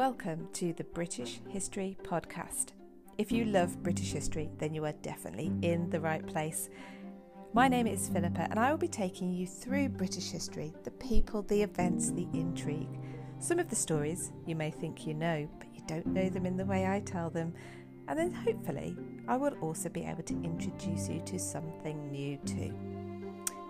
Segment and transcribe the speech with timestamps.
[0.00, 2.68] Welcome to the British History Podcast.
[3.18, 6.70] If you love British history, then you are definitely in the right place.
[7.52, 11.42] My name is Philippa, and I will be taking you through British history the people,
[11.42, 12.98] the events, the intrigue.
[13.40, 16.56] Some of the stories you may think you know, but you don't know them in
[16.56, 17.52] the way I tell them.
[18.08, 18.96] And then hopefully,
[19.28, 22.72] I will also be able to introduce you to something new too.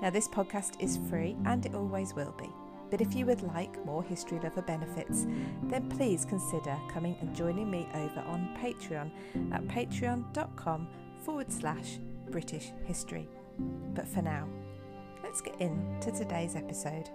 [0.01, 2.49] Now, this podcast is free and it always will be.
[2.91, 5.27] But if you would like more History Lover benefits,
[5.65, 9.11] then please consider coming and joining me over on Patreon
[9.53, 10.89] at patreon.com
[11.25, 11.99] forward slash
[12.31, 13.29] British History.
[13.95, 14.49] But for now,
[15.23, 17.09] let's get into today's episode.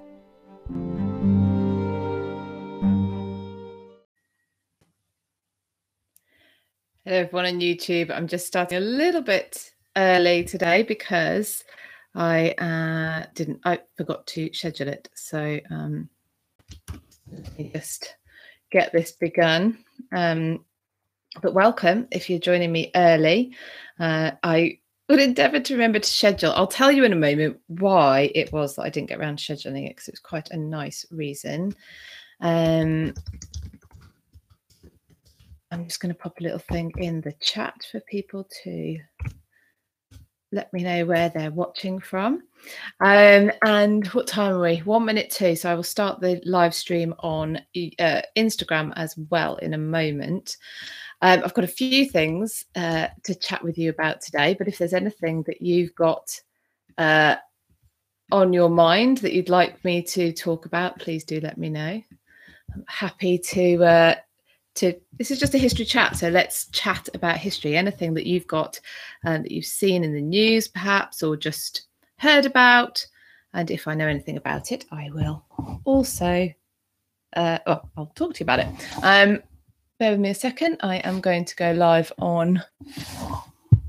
[7.03, 8.11] Hello, everyone on YouTube.
[8.11, 11.63] I'm just starting a little bit early today because
[12.15, 13.59] I uh, didn't.
[13.65, 15.09] I forgot to schedule it.
[15.15, 16.09] So um,
[17.31, 18.15] let me just
[18.71, 19.77] get this begun.
[20.13, 20.63] Um,
[21.41, 23.53] but welcome if you're joining me early.
[23.99, 26.53] Uh, I would endeavour to remember to schedule.
[26.55, 29.53] I'll tell you in a moment why it was that I didn't get around to
[29.53, 31.75] scheduling it because it was quite a nice reason.
[32.39, 33.13] Um,
[35.71, 38.97] I'm just going to pop a little thing in the chat for people to
[40.55, 42.41] let me know where they're watching from.
[43.01, 44.77] Um, and what time are we?
[44.77, 45.55] One minute two.
[45.55, 47.57] So I will start the live stream on
[47.99, 50.57] uh, Instagram as well in a moment.
[51.21, 54.77] Um, I've got a few things uh, to chat with you about today, but if
[54.77, 56.39] there's anything that you've got
[56.97, 57.35] uh,
[58.31, 62.01] on your mind that you'd like me to talk about, please do let me know.
[62.73, 64.15] I'm happy to uh,
[64.75, 68.47] to this is just a history chat so let's chat about history anything that you've
[68.47, 68.79] got
[69.25, 71.87] um, that you've seen in the news perhaps or just
[72.19, 73.05] heard about
[73.53, 75.43] and if i know anything about it i will
[75.85, 76.49] also
[77.35, 78.67] uh, oh, i'll talk to you about it
[79.03, 79.41] um
[79.99, 82.61] bear with me a second i am going to go live on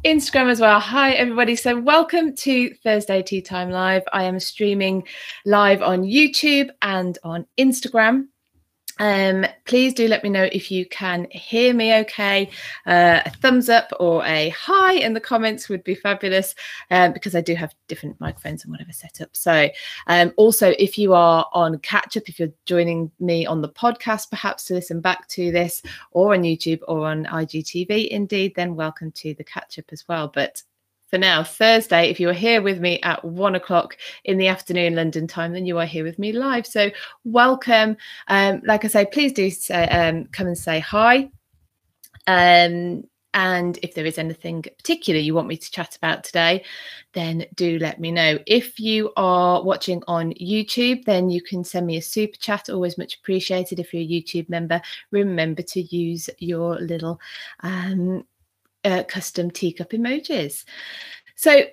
[0.04, 0.78] Instagram as well.
[0.78, 1.56] Hi, everybody.
[1.56, 4.04] So, welcome to Thursday Tea Time Live.
[4.12, 5.02] I am streaming
[5.44, 8.28] live on YouTube and on Instagram.
[8.98, 12.50] Um, please do let me know if you can hear me okay.
[12.86, 16.54] Uh, a thumbs up or a hi in the comments would be fabulous
[16.90, 19.30] um, because I do have different microphones and whatever set up.
[19.32, 19.68] So,
[20.06, 24.30] um, also, if you are on catch up, if you're joining me on the podcast,
[24.30, 29.12] perhaps to listen back to this or on YouTube or on IGTV, indeed, then welcome
[29.12, 30.30] to the catch up as well.
[30.32, 30.62] But
[31.08, 32.10] for now, Thursday.
[32.10, 35.66] If you are here with me at one o'clock in the afternoon London time, then
[35.66, 36.66] you are here with me live.
[36.66, 36.90] So
[37.24, 37.96] welcome.
[38.28, 41.30] Um, like I say, please do say, um, come and say hi.
[42.26, 46.64] Um, and if there is anything particular you want me to chat about today,
[47.12, 48.38] then do let me know.
[48.46, 52.96] If you are watching on YouTube, then you can send me a super chat, always
[52.96, 53.78] much appreciated.
[53.78, 54.80] If you're a YouTube member,
[55.10, 57.20] remember to use your little
[57.60, 58.24] um,
[58.86, 60.64] uh, custom teacup emojis.
[61.34, 61.64] So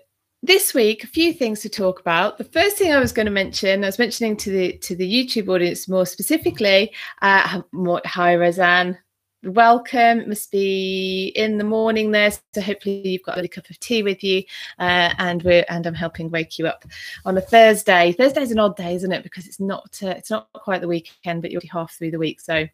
[0.41, 2.37] this week, a few things to talk about.
[2.37, 5.09] The first thing I was going to mention, I was mentioning to the to the
[5.09, 6.91] YouTube audience more specifically.
[7.21, 7.61] Uh,
[8.05, 8.97] hi, Roseanne.
[9.43, 10.19] Welcome.
[10.19, 13.79] It must be in the morning there, so hopefully you've got a little cup of
[13.79, 14.43] tea with you,
[14.79, 16.83] uh, and we're and I'm helping wake you up
[17.23, 18.11] on a Thursday.
[18.11, 19.23] Thursday's an odd day, isn't it?
[19.23, 22.41] Because it's not uh, it's not quite the weekend, but you're half through the week.
[22.41, 22.67] So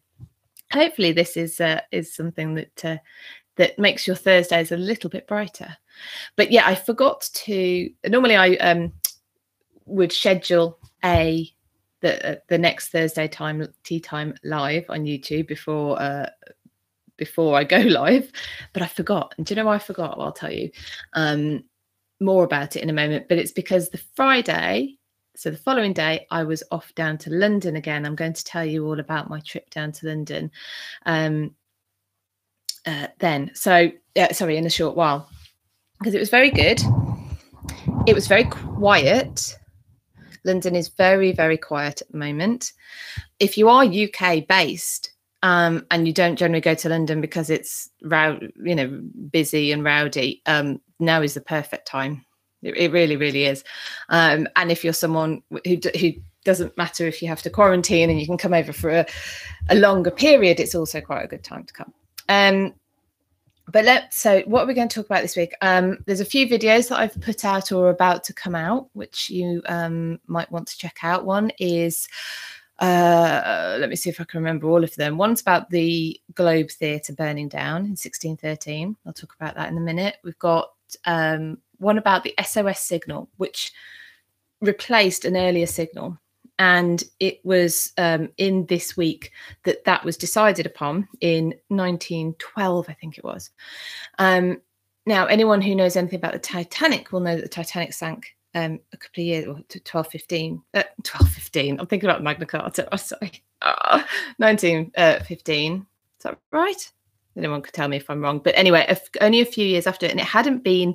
[0.72, 2.96] hopefully this is uh, is something that uh,
[3.60, 5.76] that makes your Thursdays a little bit brighter.
[6.34, 7.90] But yeah, I forgot to.
[8.08, 8.94] Normally, I um,
[9.84, 11.46] would schedule a
[12.00, 16.30] the uh, the next Thursday time tea time live on YouTube before uh,
[17.18, 18.32] before I go live,
[18.72, 19.34] but I forgot.
[19.36, 20.16] And do you know why I forgot?
[20.16, 20.70] Well, I'll tell you
[21.12, 21.62] um,
[22.18, 23.28] more about it in a moment.
[23.28, 24.96] But it's because the Friday,
[25.36, 28.06] so the following day, I was off down to London again.
[28.06, 30.50] I'm going to tell you all about my trip down to London.
[31.04, 31.54] Um,
[32.86, 33.50] uh, then.
[33.54, 35.28] So, uh, sorry, in a short while,
[35.98, 36.80] because it was very good.
[38.06, 39.56] It was very quiet.
[40.44, 42.72] London is very, very quiet at the moment.
[43.38, 45.10] If you are UK based
[45.42, 49.84] um, and you don't generally go to London because it's row- you know busy and
[49.84, 52.24] rowdy, um, now is the perfect time.
[52.62, 53.64] It, it really, really is.
[54.08, 56.12] Um, and if you're someone who who
[56.44, 59.06] doesn't matter if you have to quarantine and you can come over for a,
[59.68, 61.92] a longer period, it's also quite a good time to come.
[62.30, 62.74] Um,
[63.70, 65.52] but let so what are we going to talk about this week?
[65.60, 69.30] Um, there's a few videos that I've put out or about to come out, which
[69.30, 71.24] you um, might want to check out.
[71.24, 72.08] One is
[72.78, 75.18] uh, let me see if I can remember all of them.
[75.18, 78.96] One's about the Globe Theatre burning down in 1613.
[79.04, 80.16] I'll talk about that in a minute.
[80.24, 80.70] We've got
[81.04, 83.72] um, one about the SOS signal, which
[84.62, 86.18] replaced an earlier signal
[86.60, 89.32] and it was um, in this week
[89.64, 93.48] that that was decided upon in 1912, I think it was.
[94.18, 94.60] Um,
[95.06, 98.78] now, anyone who knows anything about the Titanic will know that the Titanic sank um,
[98.92, 101.80] a couple of years, or 12, 15, uh, 12, 15.
[101.80, 102.86] I'm thinking about Magna Carta.
[102.98, 103.42] Sorry.
[103.62, 104.04] Oh,
[104.36, 105.72] 1915.
[105.72, 106.92] Uh, Is that right?
[107.38, 108.38] Anyone could tell me if I'm wrong.
[108.38, 110.94] But anyway, only a few years after and it hadn't been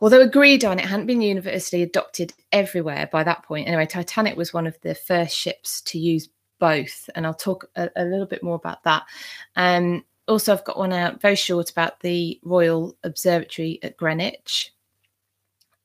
[0.00, 3.68] although agreed on, it hadn't been universally adopted everywhere by that point.
[3.68, 7.90] Anyway, Titanic was one of the first ships to use both, and I'll talk a,
[7.96, 9.04] a little bit more about that.
[9.56, 14.72] Um, also, I've got one out very short about the Royal Observatory at Greenwich.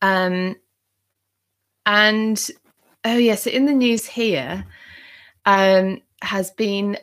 [0.01, 0.56] Um,
[1.85, 2.50] and
[3.06, 4.65] oh yes, yeah, so in the news here
[5.45, 6.97] um, has been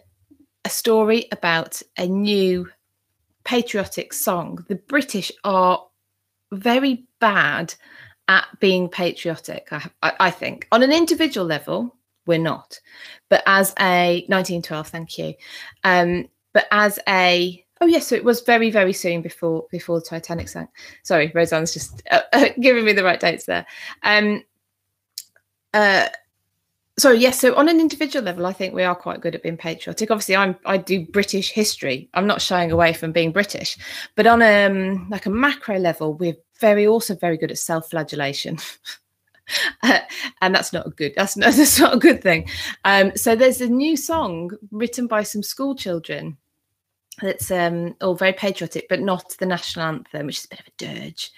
[0.65, 2.69] a story about a new
[3.44, 4.65] patriotic song.
[4.69, 5.85] The British are
[6.53, 7.75] very bad
[8.29, 10.69] at being patriotic, I, I, think.
[10.71, 11.97] On an individual level,
[12.27, 12.81] we're not.
[13.29, 15.35] But as a 1912, thank you.
[15.83, 20.07] Um, but as a oh yes, so it was very very soon before before the
[20.07, 20.71] Titanic sank.
[21.03, 22.21] Sorry, Roseanne's just uh,
[22.61, 23.67] giving me the right dates there.
[24.03, 24.45] Um,
[25.75, 26.09] uh,
[26.99, 29.56] so yes so on an individual level i think we are quite good at being
[29.56, 30.11] patriotic.
[30.11, 32.09] Obviously i'm i do british history.
[32.15, 33.79] I'm not shying away from being british.
[34.15, 38.59] But on a um, like a macro level we're very also very good at self-flagellation.
[39.83, 39.99] Uh,
[40.41, 42.49] and that's not a good that's not, that's not a good thing.
[42.85, 46.39] Um, so there's a new song written by some school children
[47.21, 50.67] that's um all very patriotic but not the national anthem which is a bit of
[50.67, 51.33] a dirge.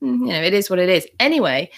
[0.00, 1.06] Mm, you know it is what it is.
[1.18, 1.70] Anyway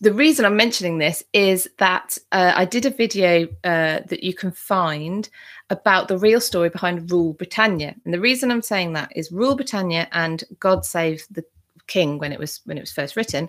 [0.00, 4.34] the reason I'm mentioning this is that uh, I did a video uh, that you
[4.34, 5.28] can find
[5.70, 9.56] about the real story behind Rule Britannia, and the reason I'm saying that is Rule
[9.56, 11.44] Britannia and God Save the
[11.86, 13.48] King when it was when it was first written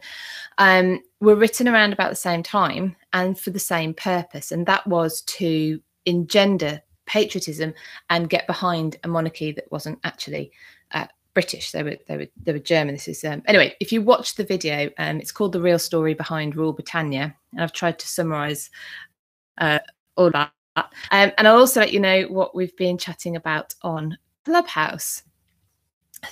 [0.59, 4.85] um, were written around about the same time and for the same purpose, and that
[4.87, 7.73] was to engender patriotism
[8.09, 10.51] and get behind a monarchy that wasn't actually
[10.91, 11.69] uh, British.
[11.69, 12.95] They were they were they were German.
[12.95, 13.75] This is um, anyway.
[13.79, 17.61] If you watch the video, um, it's called "The Real Story Behind Rule Britannia," and
[17.61, 18.71] I've tried to summarise
[19.59, 19.77] uh,
[20.15, 20.51] all that.
[20.75, 25.21] Um, and I'll also let you know what we've been chatting about on Clubhouse.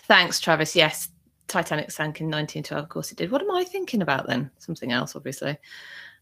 [0.07, 0.75] Thanks, Travis.
[0.75, 1.09] Yes,
[1.47, 2.83] Titanic sank in 1912.
[2.83, 3.29] Of course it did.
[3.29, 4.49] What am I thinking about then?
[4.57, 5.55] Something else, obviously.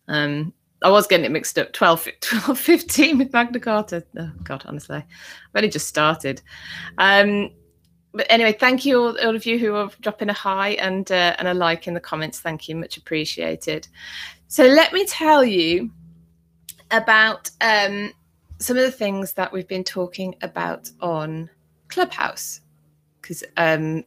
[0.09, 1.71] Um, I was getting it mixed up.
[1.71, 4.03] 12, 12 15 with Magna Carta.
[4.19, 4.97] Oh, God, honestly.
[4.97, 5.05] I've
[5.55, 6.41] only just started.
[6.97, 7.51] Um,
[8.13, 11.35] but anyway, thank you all, all, of you who are dropping a hi and uh,
[11.39, 12.39] and a like in the comments.
[12.39, 13.87] Thank you, much appreciated.
[14.47, 15.89] So let me tell you
[16.91, 18.13] about um,
[18.59, 21.49] some of the things that we've been talking about on
[21.87, 22.61] Clubhouse,
[23.19, 24.03] because um,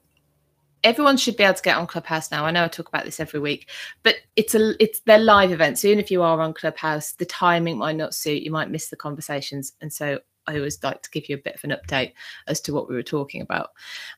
[0.85, 2.45] everyone should be able to get on Clubhouse now.
[2.45, 3.69] I know I talk about this every week,
[4.05, 5.83] but it's a it's their live events.
[5.83, 8.43] So even if you are on Clubhouse, the timing might not suit.
[8.45, 11.57] You might miss the conversations, and so I always like to give you a bit
[11.57, 12.13] of an update
[12.47, 13.71] as to what we were talking about.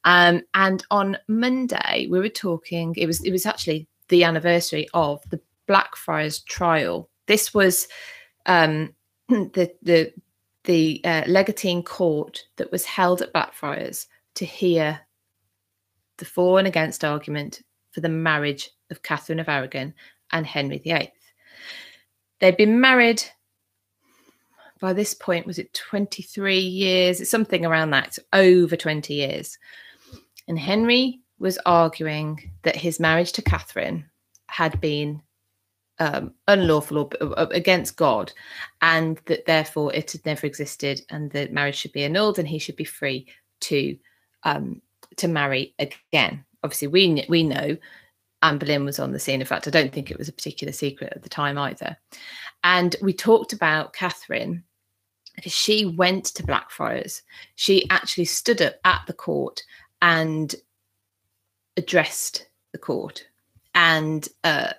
[0.05, 2.95] Um, and on Monday, we were talking.
[2.97, 7.09] It was it was actually the anniversary of the Blackfriars trial.
[7.27, 7.89] This was
[8.47, 8.95] um,
[9.29, 10.13] the the
[10.65, 15.01] the uh, legatine court that was held at Blackfriars to hear
[16.19, 19.95] the for and against argument for the marriage of Catherine of Aragon
[20.33, 21.13] and Henry VIII.
[22.41, 23.23] They'd been married
[24.81, 27.21] by this point, was it 23 years?
[27.21, 29.59] It's something around that, it's over 20 years.
[30.47, 34.05] And Henry was arguing that his marriage to Catherine
[34.49, 35.23] had been
[36.01, 38.33] um, unlawful or, or, against God,
[38.83, 42.59] and that therefore it had never existed, and the marriage should be annulled, and he
[42.59, 43.27] should be free
[43.61, 43.97] to
[44.45, 44.81] um,
[45.17, 46.45] to marry again.
[46.63, 47.77] Obviously, we we know
[48.43, 49.41] Anne Boleyn was on the scene.
[49.41, 51.97] In fact, I don't think it was a particular secret at the time either.
[52.65, 54.63] And we talked about Catherine
[55.45, 57.23] she went to Blackfriars.
[57.55, 59.63] She actually stood up at the court
[60.03, 60.55] and
[61.77, 63.27] addressed the court
[63.75, 64.73] and uh,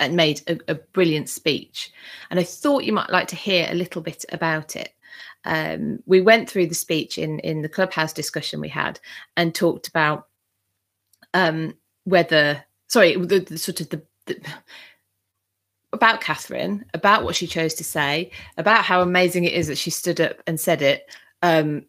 [0.00, 1.92] and made a, a, brilliant speech.
[2.30, 4.94] And I thought you might like to hear a little bit about it.
[5.44, 9.00] Um, we went through the speech in in the clubhouse discussion we had
[9.36, 10.28] and talked about
[11.34, 11.74] um,
[12.04, 14.40] whether sorry the, the sort of the, the
[15.92, 19.90] about Catherine, about what she chose to say, about how amazing it is that she
[19.90, 21.10] stood up and said it,
[21.42, 21.84] um,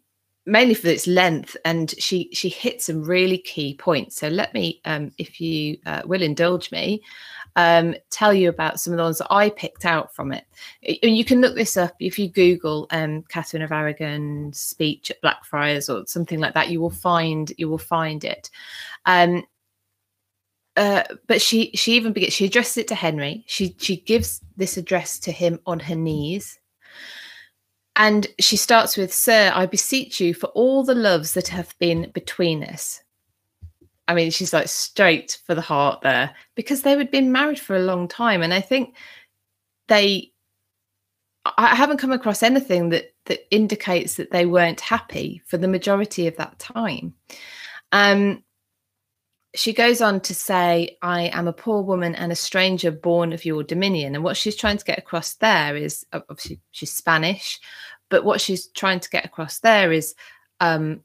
[0.46, 1.56] mainly for its length.
[1.64, 4.16] And she she hit some really key points.
[4.16, 7.02] So let me, um, if you uh, will indulge me,
[7.56, 10.44] um, tell you about some of the ones that I picked out from it.
[11.02, 15.20] And You can look this up if you Google um, Catherine of Aragon speech at
[15.20, 16.70] Blackfriars or something like that.
[16.70, 18.50] You will find you will find it.
[20.76, 23.44] Uh, but she she even begins she addresses it to henry.
[23.46, 26.58] She she gives this address to him on her knees.
[27.96, 32.10] And she starts with sir i beseech you for all the loves that have been
[32.14, 33.02] between us.
[34.06, 37.74] I mean she's like straight for the heart there because they had been married for
[37.74, 38.40] a long time.
[38.40, 38.94] And i think
[39.88, 40.30] they
[41.56, 46.28] i haven't come across anything that that indicates that they weren't happy for the majority
[46.28, 47.12] of that time.
[47.90, 48.44] Um
[49.54, 53.44] she goes on to say, I am a poor woman and a stranger born of
[53.44, 54.14] your dominion.
[54.14, 57.58] And what she's trying to get across there is obviously she's Spanish,
[58.08, 60.14] but what she's trying to get across there is
[60.60, 61.02] um,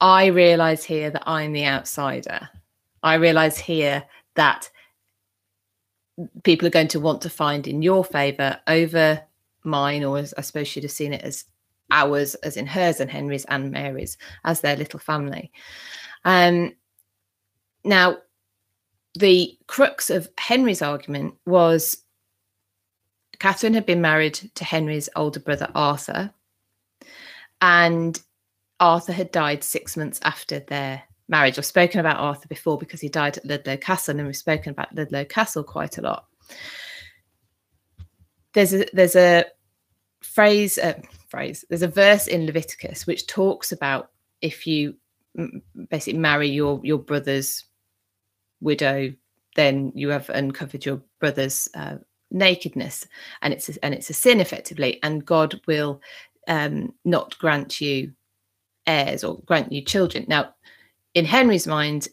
[0.00, 2.48] I realize here that I'm the outsider.
[3.02, 4.70] I realize here that
[6.42, 9.22] people are going to want to find in your favor over
[9.64, 11.44] mine, or as I suppose she'd have seen it as
[11.90, 15.50] ours, as in hers and Henry's and Mary's, as their little family.
[16.24, 16.72] Um,
[17.88, 18.18] now,
[19.14, 22.04] the crux of Henry's argument was
[23.38, 26.30] Catherine had been married to Henry's older brother Arthur,
[27.62, 28.20] and
[28.78, 31.58] Arthur had died six months after their marriage.
[31.58, 34.94] I've spoken about Arthur before because he died at Ludlow Castle, and we've spoken about
[34.94, 36.26] Ludlow Castle quite a lot.
[38.52, 39.46] There's a there's a
[40.20, 44.10] phrase uh, phrase there's a verse in Leviticus which talks about
[44.42, 44.94] if you
[45.88, 47.64] basically marry your your brother's
[48.60, 49.12] widow,
[49.56, 51.96] then you have uncovered your brother's uh,
[52.30, 53.06] nakedness,
[53.42, 56.00] and it's a, and it's a sin effectively, and God will
[56.46, 58.12] um, not grant you
[58.86, 60.24] heirs or grant you children.
[60.28, 60.54] Now,
[61.14, 62.08] in Henry's mind,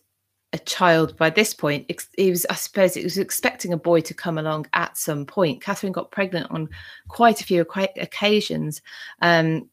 [0.54, 4.14] a child by this point, he was, I suppose, it was expecting a boy to
[4.14, 5.62] come along at some point.
[5.62, 6.70] Catherine got pregnant on
[7.10, 8.82] quite a few occasions.
[9.22, 9.70] Um,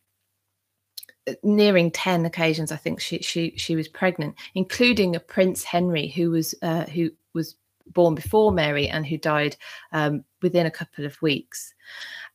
[1.45, 6.31] nearing 10 occasions i think she she she was pregnant including a prince henry who
[6.31, 7.55] was uh, who was
[7.87, 9.57] born before mary and who died
[9.93, 11.73] um, within a couple of weeks.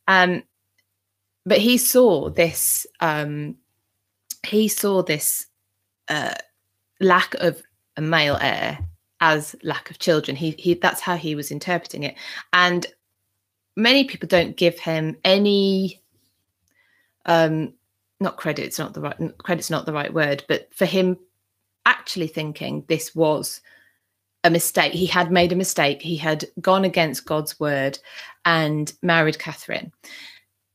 [0.08, 0.42] Um,
[1.44, 3.56] but he saw this um,
[4.46, 5.46] he saw this
[6.08, 6.34] uh,
[7.00, 7.62] lack of
[7.96, 8.78] a male heir
[9.20, 10.36] as lack of children.
[10.36, 12.16] He he that's how he was interpreting it.
[12.52, 12.86] And
[13.76, 16.00] many people don't give him any
[17.26, 17.74] um
[18.20, 21.18] not credit's not the right credit's not the right word, but for him
[21.86, 23.60] actually thinking this was
[24.44, 24.92] a mistake.
[24.92, 26.02] He had made a mistake.
[26.02, 27.98] He had gone against God's word
[28.44, 29.92] and married Catherine.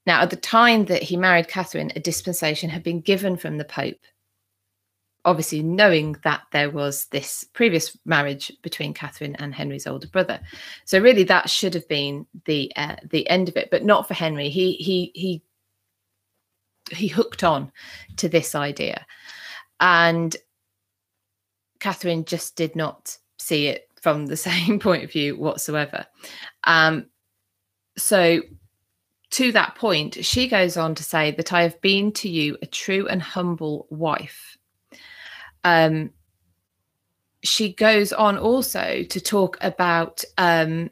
[0.06, 3.64] Now, at the time that he married Catherine, a dispensation had been given from the
[3.64, 4.02] Pope,
[5.24, 10.42] obviously knowing that there was this previous marriage between Catherine and Henry's older brother.
[10.84, 14.14] So really, that should have been the uh, the end of it, but not for
[14.14, 14.50] Henry.
[14.50, 15.42] He he he
[16.92, 17.72] he hooked on
[18.18, 19.06] to this idea.
[19.80, 20.36] And
[21.80, 26.06] catherine just did not see it from the same point of view whatsoever.
[26.64, 27.08] Um,
[27.98, 28.42] so
[29.32, 32.68] to that point she goes on to say that i have been to you a
[32.68, 34.58] true and humble wife.
[35.64, 36.12] Um,
[37.44, 40.90] she goes on also to talk about um,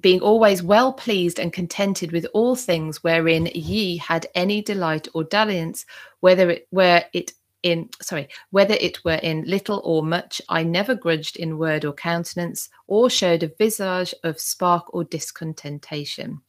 [0.00, 5.24] being always well pleased and contented with all things wherein ye had any delight or
[5.24, 5.86] dalliance,
[6.20, 10.94] whether it were it in sorry, whether it were in little or much, I never
[10.94, 16.40] grudged in word or countenance, or showed a visage of spark or discontentation.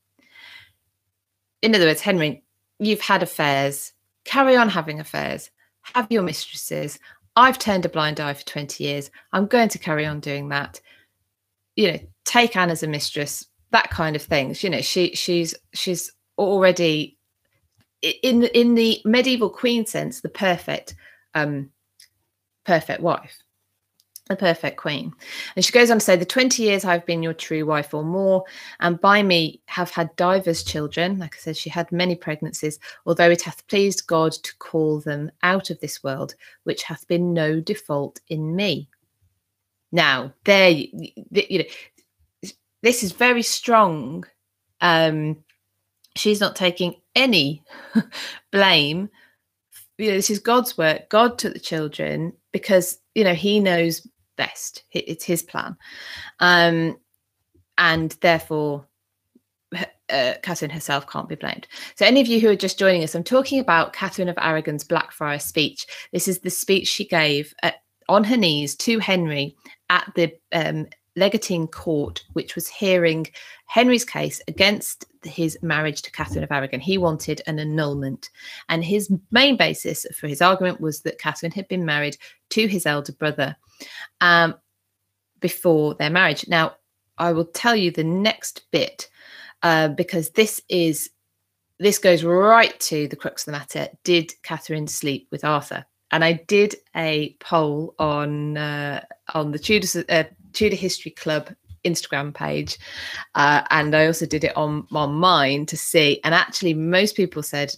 [1.62, 2.44] In other words, Henry,
[2.80, 3.94] you've had affairs,
[4.26, 5.50] carry on having affairs,
[5.94, 7.00] have your mistresses.
[7.36, 9.10] I've turned a blind eye for 20 years.
[9.32, 10.80] I'm going to carry on doing that.
[11.78, 14.64] You know, take Anne as a mistress, that kind of things.
[14.64, 17.18] You know, she she's she's already
[18.02, 20.96] in in the medieval queen sense, the perfect
[21.34, 21.70] um
[22.66, 23.42] perfect wife,
[24.28, 25.14] the perfect queen.
[25.56, 28.04] And she goes on to say, The 20 years I've been your true wife or
[28.04, 28.44] more,
[28.80, 31.18] and by me have had divers children.
[31.18, 35.32] Like I said, she had many pregnancies, although it hath pleased God to call them
[35.44, 38.90] out of this world, which hath been no default in me.
[39.92, 42.52] Now, there, you know,
[42.84, 44.26] this is very strong.
[44.82, 45.38] Um,
[46.16, 47.64] she's not taking any
[48.52, 49.10] blame.
[49.98, 51.10] You know, this is God's work.
[51.10, 54.84] God took the children because you know He knows best.
[54.92, 55.76] It's His plan,
[56.40, 56.98] um,
[57.78, 58.86] and therefore
[60.10, 61.68] uh, Catherine herself can't be blamed.
[61.96, 64.84] So, any of you who are just joining us, I'm talking about Catherine of Aragon's
[64.84, 65.86] Blackfriars speech.
[66.14, 69.56] This is the speech she gave at, on her knees to Henry
[69.90, 73.28] at the um, legatine court, which was hearing
[73.66, 76.80] Henry's case against his marriage to Catherine of Aragon.
[76.80, 78.30] He wanted an annulment.
[78.70, 82.18] And his main basis for his argument was that Catherine had been married
[82.52, 83.56] to his elder brother.
[84.22, 84.56] Um,
[85.40, 86.48] before their marriage.
[86.48, 86.76] Now,
[87.18, 89.10] I will tell you the next bit
[89.64, 91.10] uh, because this is
[91.80, 93.88] this goes right to the crux of the matter.
[94.04, 95.86] Did Catherine sleep with Arthur?
[96.12, 100.24] And I did a poll on uh, on the Tudor uh,
[100.54, 101.50] Tudor History Club
[101.84, 102.78] Instagram page,
[103.36, 106.20] uh, and I also did it on on mine to see.
[106.24, 107.76] And actually, most people said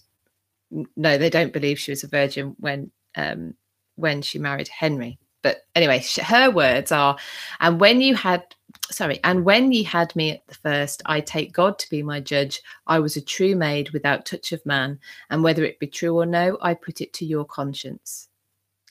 [0.96, 3.56] no, they don't believe she was a virgin when um,
[3.96, 5.18] when she married Henry.
[5.42, 7.18] But anyway, her words are,
[7.60, 8.44] and when you had
[8.92, 12.20] sorry, and when ye had me at the first, I take God to be my
[12.20, 12.62] judge.
[12.88, 16.26] I was a true maid without touch of man, and whether it be true or
[16.26, 18.28] no, I put it to your conscience.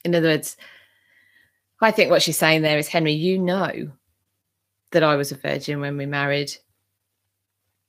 [0.04, 0.56] In other words,
[1.80, 3.90] I think what she's saying there is, Henry, you know
[4.92, 6.56] that I was a virgin when we married,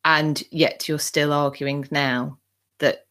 [0.06, 2.38] and yet you're still arguing now
[2.80, 3.08] that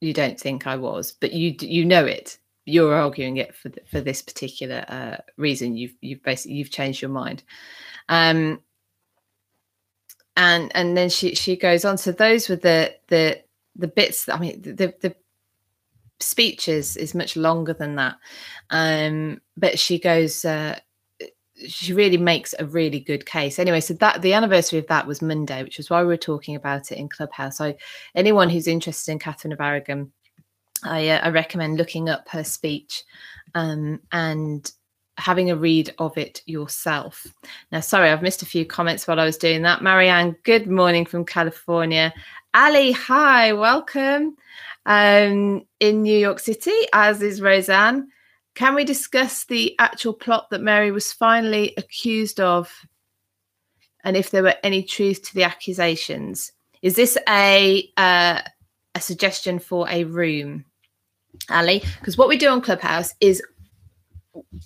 [0.00, 2.38] you don't think I was, but you you know it.
[2.66, 5.76] You're arguing it for for this particular uh, reason.
[5.76, 7.42] You've you've basically you've changed your mind.
[8.08, 8.60] Um,
[10.36, 11.98] and and then she she goes on.
[11.98, 13.42] So those were the the
[13.76, 14.28] the bits.
[14.28, 15.14] I mean, the the
[16.20, 18.16] speech is is much longer than that.
[18.70, 20.44] Um, but she goes.
[20.44, 20.78] Uh,
[21.68, 23.58] she really makes a really good case.
[23.58, 26.56] Anyway, so that the anniversary of that was Monday, which is why we were talking
[26.56, 27.58] about it in Clubhouse.
[27.58, 27.74] So
[28.14, 30.10] anyone who's interested in Catherine of Aragon,
[30.84, 33.02] I, uh, I recommend looking up her speech
[33.54, 34.70] um, and
[35.16, 37.26] having a read of it yourself.
[37.72, 39.82] Now, sorry, I've missed a few comments while I was doing that.
[39.82, 42.12] Marianne, good morning from California.
[42.54, 44.36] Ali, hi, welcome.
[44.86, 48.08] Um, in New York City, as is Roseanne.
[48.54, 52.72] Can we discuss the actual plot that Mary was finally accused of
[54.04, 56.52] and if there were any truth to the accusations?
[56.82, 58.40] Is this a uh,
[58.94, 60.64] a suggestion for a room,
[61.48, 61.82] Ali?
[61.98, 63.42] Because what we do on Clubhouse is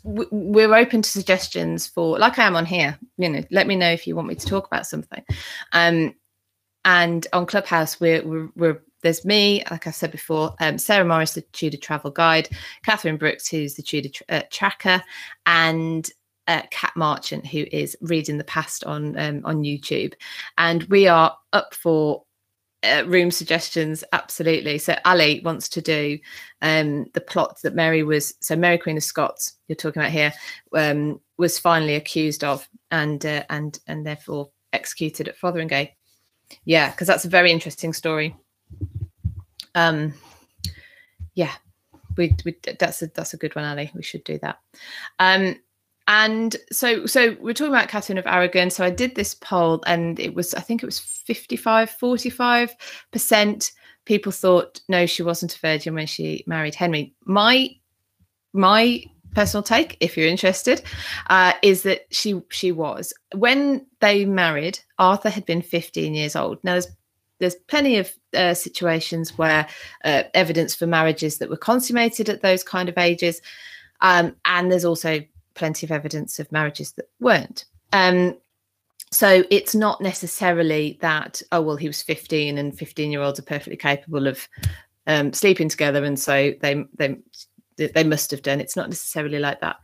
[0.03, 2.99] we're open to suggestions for, like I am on here.
[3.17, 5.25] You know, let me know if you want me to talk about something.
[5.73, 6.15] Um,
[6.85, 11.35] and on Clubhouse, we're we're, we're there's me, like i've said before, um, Sarah Morris,
[11.35, 12.49] the Tudor Travel Guide,
[12.85, 15.03] Catherine Brooks, who's the Tudor uh, Tracker,
[15.47, 16.09] and
[16.49, 20.15] uh, Kat Marchant, who is reading the past on um, on YouTube,
[20.59, 22.23] and we are up for
[22.85, 24.05] uh, room suggestions.
[24.13, 24.79] Absolutely.
[24.79, 26.19] So Ali wants to do
[26.63, 28.35] um, the plot that Mary was.
[28.41, 30.33] So Mary Queen of Scots, you're talking about here,
[30.75, 35.91] um, was finally accused of, and uh, and and therefore executed at Fotheringay.
[36.65, 38.37] Yeah, because that's a very interesting story
[39.75, 40.13] um
[41.35, 41.53] yeah
[42.17, 44.59] we, we that's a that's a good one ali we should do that
[45.19, 45.57] um
[46.07, 48.71] and so so we're talking about catherine of aragon.
[48.71, 52.75] So i did this poll and it was i think it was 55 45
[53.11, 53.73] percent
[54.05, 57.15] people thought no she wasn't a virgin when she married henry.
[57.25, 57.71] My
[58.53, 60.83] my personal take if you're interested
[61.29, 63.13] uh, is that she she was.
[63.35, 66.59] When they married arthur had been 15 years old.
[66.63, 66.89] Now there's
[67.41, 69.67] there's plenty of uh, situations where
[70.05, 73.43] uh, evidence for marriages that were consummated at those kind of ages,
[74.01, 75.21] um, and there's also
[75.55, 77.65] plenty of evidence of marriages that weren't.
[77.93, 78.37] Um,
[79.11, 83.45] so it's not necessarily that oh well he was 15 and 15 year olds are
[83.45, 84.49] perfectly capable of
[85.07, 87.17] um, sleeping together and so they they
[87.77, 88.61] they must have done.
[88.61, 89.77] It's not necessarily like that.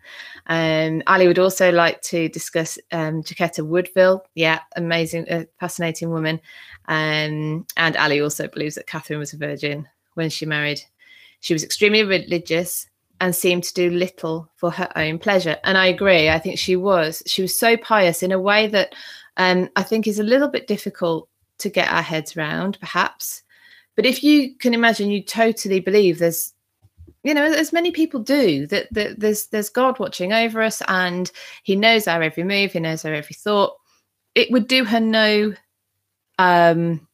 [0.46, 4.24] Um, Ali would also like to discuss um, Jacquetta Woodville.
[4.34, 6.40] Yeah, amazing, uh, fascinating woman.
[6.86, 10.80] Um, and Ali also believes that Catherine was a virgin when she married.
[11.40, 12.86] She was extremely religious
[13.20, 15.56] and seemed to do little for her own pleasure.
[15.62, 16.30] And I agree.
[16.30, 17.22] I think she was.
[17.26, 18.94] She was so pious in a way that
[19.36, 21.28] um, I think is a little bit difficult
[21.58, 23.42] to get our heads around, perhaps.
[23.94, 26.54] But if you can imagine, you totally believe there's
[27.22, 31.30] you know as many people do that, that there's there's god watching over us and
[31.64, 33.76] he knows our every move he knows our every thought
[34.34, 35.54] it would do her no
[36.38, 37.06] um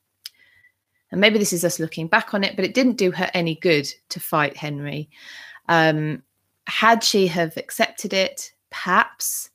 [1.11, 3.57] and maybe this is us looking back on it but it didn't do her any
[3.57, 5.11] good to fight henry
[5.69, 6.23] um
[6.67, 9.51] had she have accepted it perhaps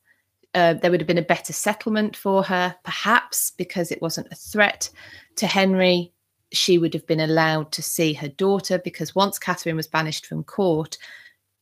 [0.54, 4.34] uh, there would have been a better settlement for her perhaps because it wasn't a
[4.34, 4.90] threat
[5.36, 6.12] to henry
[6.52, 10.44] she would have been allowed to see her daughter because once Catherine was banished from
[10.44, 10.98] court,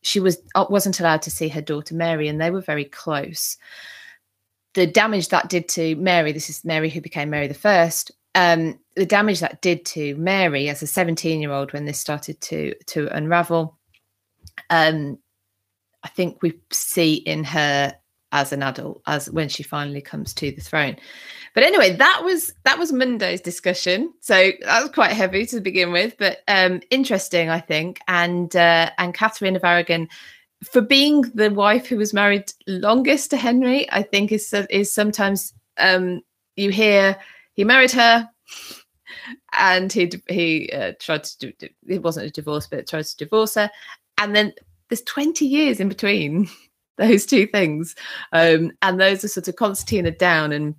[0.02, 3.56] she was uh, wasn't allowed to see her daughter Mary, and they were very close.
[4.74, 8.10] The damage that did to Mary, this is Mary who became Mary the First.
[8.34, 12.40] Um, the damage that did to Mary as a 17 year old when this started
[12.42, 13.78] to to unravel,
[14.68, 15.18] um,
[16.02, 17.94] I think we see in her
[18.32, 20.96] as an adult as when she finally comes to the throne.
[21.54, 24.12] But anyway, that was that was Monday's discussion.
[24.20, 28.00] So that was quite heavy to begin with, but um, interesting, I think.
[28.06, 30.08] And uh, and Catherine of Aragon
[30.62, 35.52] for being the wife who was married longest to Henry, I think is is sometimes
[35.78, 36.20] um,
[36.56, 37.16] you hear
[37.54, 38.28] he married her
[39.52, 43.54] and he he uh, tried to do it wasn't a divorce but tried to divorce
[43.54, 43.70] her
[44.20, 44.52] and then
[44.88, 46.48] there's 20 years in between
[46.98, 47.96] those two things.
[48.32, 50.76] Um, and those are sort of concertina down and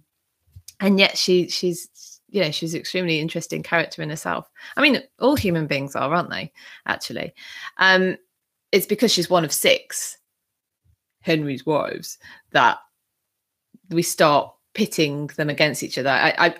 [0.80, 4.50] and yet she she's you know she's an extremely interesting character in herself.
[4.78, 6.52] I mean all human beings are aren't they
[6.86, 7.34] actually?
[7.78, 8.18] Um
[8.72, 10.18] it's because she's one of six
[11.20, 12.18] henry's wives
[12.52, 12.78] that
[13.90, 16.10] we start pitting them against each other.
[16.10, 16.56] I, I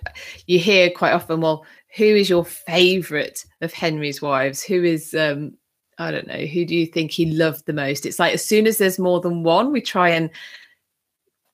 [0.46, 1.66] you hear quite often well
[1.96, 4.64] who is your favorite of henry's wives?
[4.64, 5.58] Who is um
[6.02, 8.06] i don't know who do you think he loved the most?
[8.06, 10.30] It's like as soon as there's more than one we try and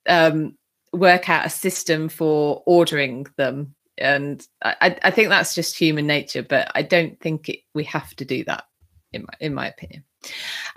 [0.08, 0.56] um
[0.92, 3.74] work out a system for ordering them.
[3.98, 8.14] And I, I think that's just human nature but i don't think it, we have
[8.16, 8.64] to do that
[9.12, 10.04] in my in my opinion.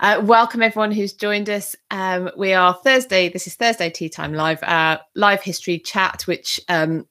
[0.00, 1.74] Uh, welcome everyone who's joined us.
[1.90, 6.60] Um, we are thursday this is thursday tea time live uh, live history chat which
[6.68, 7.06] um,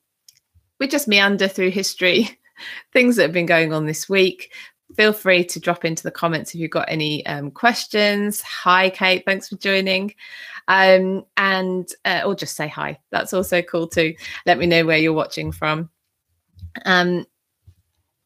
[0.80, 2.30] we just meander through history
[2.94, 4.54] things that have been going on this week
[4.96, 8.42] feel free to drop into the comments if you've got any um, questions.
[8.42, 9.24] Hi kate.
[9.26, 10.14] Thanks for joining.
[10.68, 13.00] Um, and uh, or just say hi.
[13.12, 14.16] That's also cool too.
[14.46, 15.90] Let me know where you're watching from.
[16.86, 17.26] Um,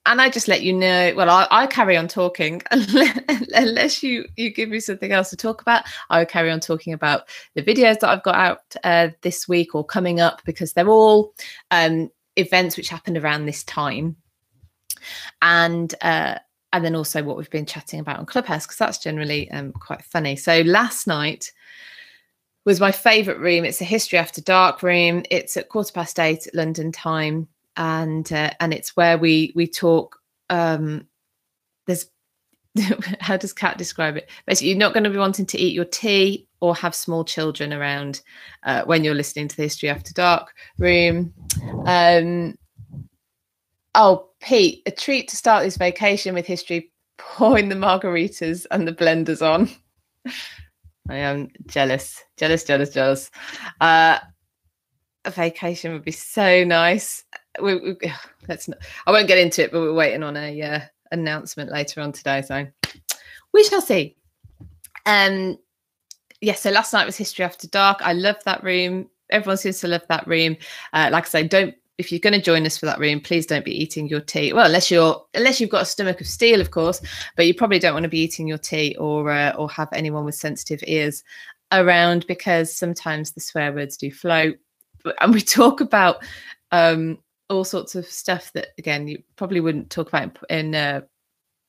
[0.06, 1.14] and I just let you know.
[1.16, 2.62] Well, I, I carry on talking.
[2.72, 5.86] Unless you you give me something else to talk about.
[6.10, 7.24] I will carry on talking about
[7.56, 11.34] the videos that I've got out uh, this week or coming up because they're all
[11.72, 14.16] um, events which happened around this time,
[15.42, 16.38] and uh,
[16.76, 20.04] and then also what we've been chatting about on Clubhouse because that's generally um, quite
[20.04, 20.36] funny.
[20.36, 21.54] So last night
[22.66, 23.64] was my favourite room.
[23.64, 25.24] It's a History After Dark room.
[25.32, 30.20] It's at quarter past eight London time and uh, and it's where we we talk
[30.50, 31.08] um
[31.88, 32.08] there's
[33.22, 35.86] how does cat describe it basically you're not going to be wanting to eat your
[35.86, 38.22] tea or have small children around
[38.64, 41.34] uh, when you're listening to the history after dark room
[41.86, 42.54] um
[43.96, 48.94] oh pete a treat to start this vacation with history pouring the margaritas and the
[48.94, 49.70] blenders on
[51.10, 53.32] i am jealous jealous jealous jealous
[53.82, 54.20] uh
[55.26, 57.24] a vacation would be so nice
[57.62, 57.96] we, we,
[58.48, 60.80] let's not, I won't get into it, but we're waiting on a uh,
[61.12, 62.68] announcement later on today, so
[63.54, 64.16] we shall see.
[65.06, 65.58] Um,
[66.42, 68.00] yeah, so last night was History After Dark.
[68.02, 69.10] I love that room.
[69.30, 70.58] Everyone seems to love that room.
[70.94, 73.46] Uh, like I say, don't if you're going to join us for that room, please
[73.46, 74.54] don't be eating your tea.
[74.54, 77.02] Well, unless you're unless you've got a stomach of steel, of course,
[77.36, 80.26] but you probably don't want to be eating your tea or uh, or have anyone
[80.26, 81.24] with sensitive ears
[81.72, 84.54] around because sometimes the swear words do flow.
[85.22, 86.24] And we talk about
[86.72, 91.02] um, all sorts of stuff that again you probably wouldn't talk about in, uh,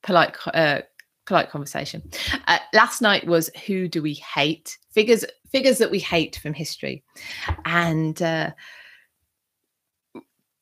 [0.02, 0.80] polite uh,
[1.26, 2.02] polite conversation.
[2.46, 4.78] Uh, last night was who do we hate?
[4.90, 7.04] Figures figures that we hate from history,
[7.64, 8.50] and uh,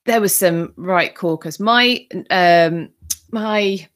[0.04, 1.58] there was some right caucus.
[1.58, 2.90] My um,
[3.30, 3.86] my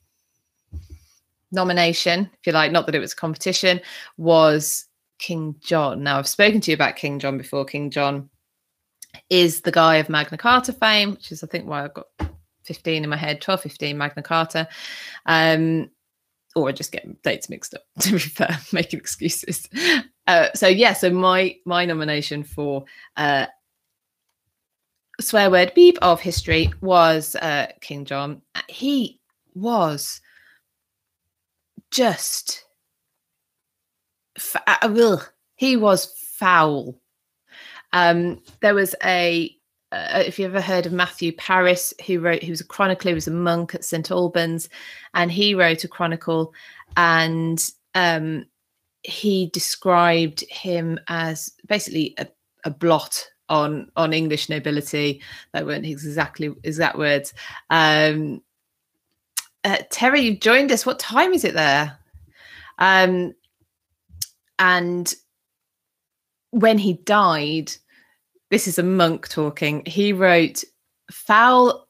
[1.52, 3.80] nomination, if you like, not that it was a competition,
[4.16, 4.86] was
[5.18, 6.02] King John.
[6.02, 7.64] Now I've spoken to you about King John before.
[7.64, 8.28] King John
[9.30, 12.06] is the guy of Magna Carta fame, which is, I think, why I've got
[12.64, 14.68] 15 in my head, 12, 15 Magna Carta.
[15.26, 15.90] Um,
[16.54, 19.68] or I just get dates mixed up, to be fair, making excuses.
[20.26, 22.84] Uh, so, yeah, so my my nomination for
[23.16, 23.46] uh,
[25.20, 28.42] swear word beep of history was uh, King John.
[28.68, 29.20] He
[29.54, 30.20] was
[31.90, 32.64] just,
[34.66, 35.18] uh,
[35.56, 37.00] he was foul
[37.92, 39.54] um, there was a
[39.90, 43.14] uh, if you ever heard of Matthew Paris, who wrote, he was a chronicler, he
[43.14, 44.68] was a monk at St Albans,
[45.14, 46.52] and he wrote a chronicle,
[46.94, 48.44] and um,
[49.02, 52.26] he described him as basically a,
[52.64, 55.20] a, blot on on English nobility.
[55.52, 57.34] That weren't exactly exact words.
[57.70, 58.42] Um,
[59.64, 60.86] uh, Terry, you've joined us.
[60.86, 61.98] What time is it there?
[62.78, 63.34] Um,
[64.58, 65.12] and
[66.50, 67.72] when he died,
[68.50, 69.82] this is a monk talking.
[69.84, 70.64] He wrote,
[71.10, 71.88] "Foul,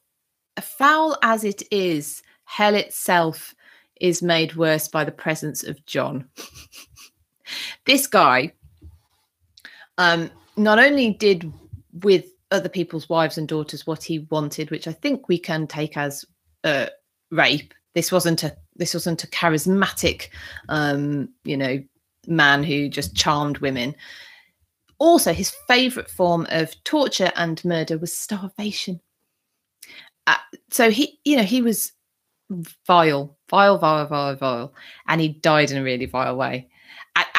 [0.61, 3.55] foul as it is, hell itself
[4.01, 6.29] is made worse by the presence of John."
[7.87, 8.53] this guy,
[9.99, 11.51] um, not only did
[12.03, 15.97] with other people's wives and daughters what he wanted, which I think we can take
[15.97, 16.25] as
[16.65, 16.87] uh,
[17.31, 17.75] rape.
[17.95, 20.29] This wasn't a this wasn't a charismatic,
[20.69, 21.83] um, you know,
[22.27, 23.95] man who just charmed women
[24.99, 29.01] also his favorite form of torture and murder was starvation
[30.27, 30.37] uh,
[30.71, 31.93] so he you know he was
[32.87, 34.75] vile vile vile vile vile
[35.07, 36.69] and he died in a really vile way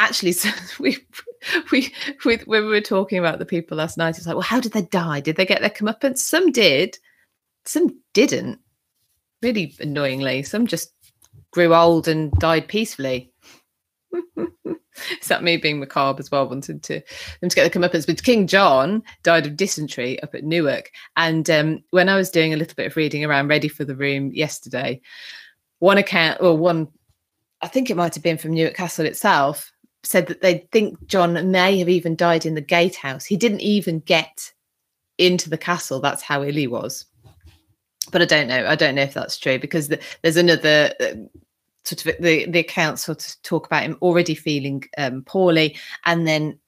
[0.10, 0.98] actually, so we,
[1.72, 1.94] we,
[2.26, 4.74] we, when we were talking about the people last night, it's like, well, how did
[4.74, 5.22] they die?
[5.22, 6.20] Did they get their comeuppance?
[6.20, 6.98] Some did,
[7.66, 8.60] some didn't.
[9.42, 10.92] Really annoyingly, some just
[11.52, 13.32] grew old and died peacefully.
[15.22, 16.50] Is that me being macabre as well?
[16.50, 17.02] Wanted to
[17.40, 18.06] them to get the comeuppance.
[18.06, 20.92] But King John died of dysentery up at Newark.
[21.16, 23.96] And um, when I was doing a little bit of reading around Ready for the
[23.96, 25.00] Room yesterday,
[25.80, 26.90] one account or one,
[27.62, 29.72] I think it might have been from Newark Castle itself,
[30.04, 33.26] said that they think John may have even died in the gatehouse.
[33.26, 34.52] He didn't even get
[35.18, 36.00] into the castle.
[36.00, 37.06] That's how ill he was.
[38.12, 38.66] But I don't know.
[38.66, 41.14] I don't know if that's true because the, there's another uh,
[41.84, 46.28] sort of the the accounts sort of talk about him already feeling um, poorly and
[46.28, 46.60] then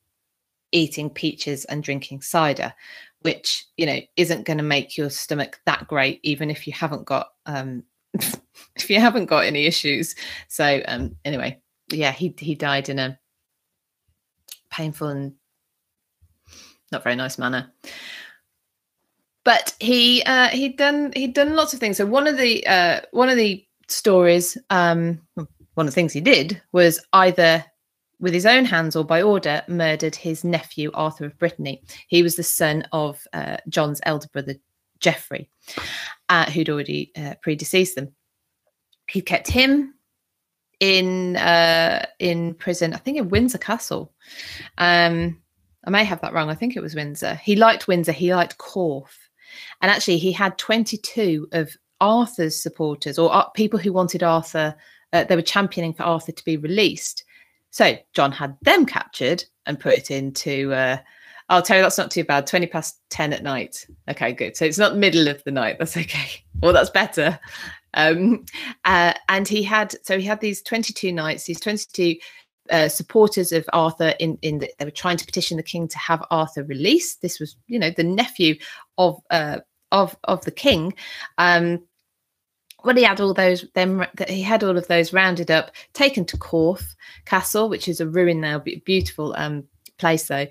[0.71, 2.73] eating peaches and drinking cider
[3.21, 7.05] which you know isn't going to make your stomach that great even if you haven't
[7.05, 10.15] got um if you haven't got any issues
[10.47, 11.59] so um anyway
[11.91, 13.19] yeah he he died in a
[14.71, 15.33] painful and
[16.91, 17.71] not very nice manner
[19.43, 23.01] but he uh he'd done he'd done lots of things so one of the uh
[23.11, 27.63] one of the stories, um, one of the things he did was either
[28.19, 31.83] with his own hands or by order murdered his nephew Arthur of Brittany.
[32.07, 34.55] He was the son of uh, John's elder brother
[34.99, 35.49] Geoffrey,
[36.29, 38.13] uh, who'd already uh, predeceased them.
[39.09, 39.95] He kept him
[40.81, 44.11] in uh, in prison, I think in Windsor Castle.
[44.77, 45.39] Um,
[45.85, 46.49] I may have that wrong.
[46.49, 47.35] I think it was Windsor.
[47.35, 48.11] He liked Windsor.
[48.11, 49.17] He liked Corfe.
[49.81, 54.75] And actually, he had 22 of Arthur's supporters or uh, people who wanted Arthur,
[55.13, 57.23] uh, they were championing for Arthur to be released.
[57.69, 60.73] So John had them captured and put it into.
[60.73, 60.97] Uh,
[61.49, 62.47] I'll tell you that's not too bad.
[62.47, 63.85] Twenty past ten at night.
[64.09, 64.57] Okay, good.
[64.57, 65.77] So it's not middle of the night.
[65.79, 66.43] That's okay.
[66.61, 67.39] Well, that's better.
[67.93, 68.45] Um,
[68.85, 72.19] uh, and he had so he had these twenty-two knights, these twenty-two
[72.69, 75.97] uh, supporters of Arthur in in the, they were trying to petition the king to
[75.97, 77.21] have Arthur released.
[77.21, 78.55] This was, you know, the nephew
[78.97, 79.59] of uh,
[79.91, 80.93] of of the king.
[81.37, 81.83] Um,
[82.83, 86.37] well, he had all those them he had all of those rounded up, taken to
[86.37, 89.65] Corfe Castle, which is a ruin now, beautiful um,
[89.97, 90.47] place though,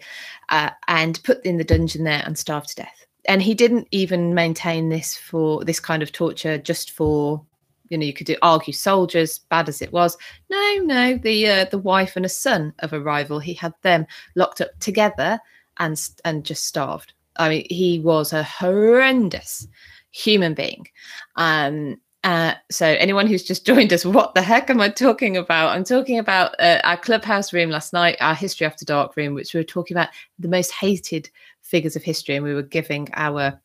[0.50, 3.06] uh, and put in the dungeon there and starved to death.
[3.30, 7.40] And he didn't even maintain this for this kind of torture just for
[7.88, 10.18] you know you could argue soldiers bad as it was.
[10.50, 14.04] No no the uh, the wife and a son of a rival he had them
[14.34, 15.38] locked up together
[15.78, 17.12] and and just starved.
[17.36, 19.68] I mean he was a horrendous
[20.10, 20.88] human being.
[21.36, 25.70] Um uh, so anyone who's just joined us, what the heck am I talking about?
[25.70, 29.54] I'm talking about uh, our clubhouse room last night, our history after dark room, which
[29.54, 31.30] we were talking about the most hated
[31.70, 33.60] figures of history, and we were giving our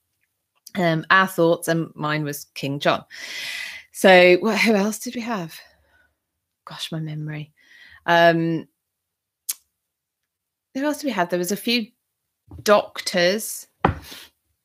[0.76, 3.04] um, our thoughts, and mine was King John.
[3.92, 5.58] So well, who else did we have?
[6.66, 7.52] Gosh, my memory.
[8.06, 8.68] Um,
[10.74, 11.30] who else did we have?
[11.30, 11.88] There was a few
[12.64, 13.68] doctors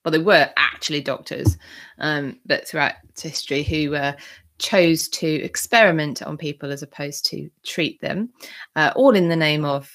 [0.05, 1.59] well, they were actually doctors,
[1.98, 4.12] um, but throughout history who uh,
[4.59, 8.31] chose to experiment on people as opposed to treat them,
[8.76, 9.90] uh, all in the name of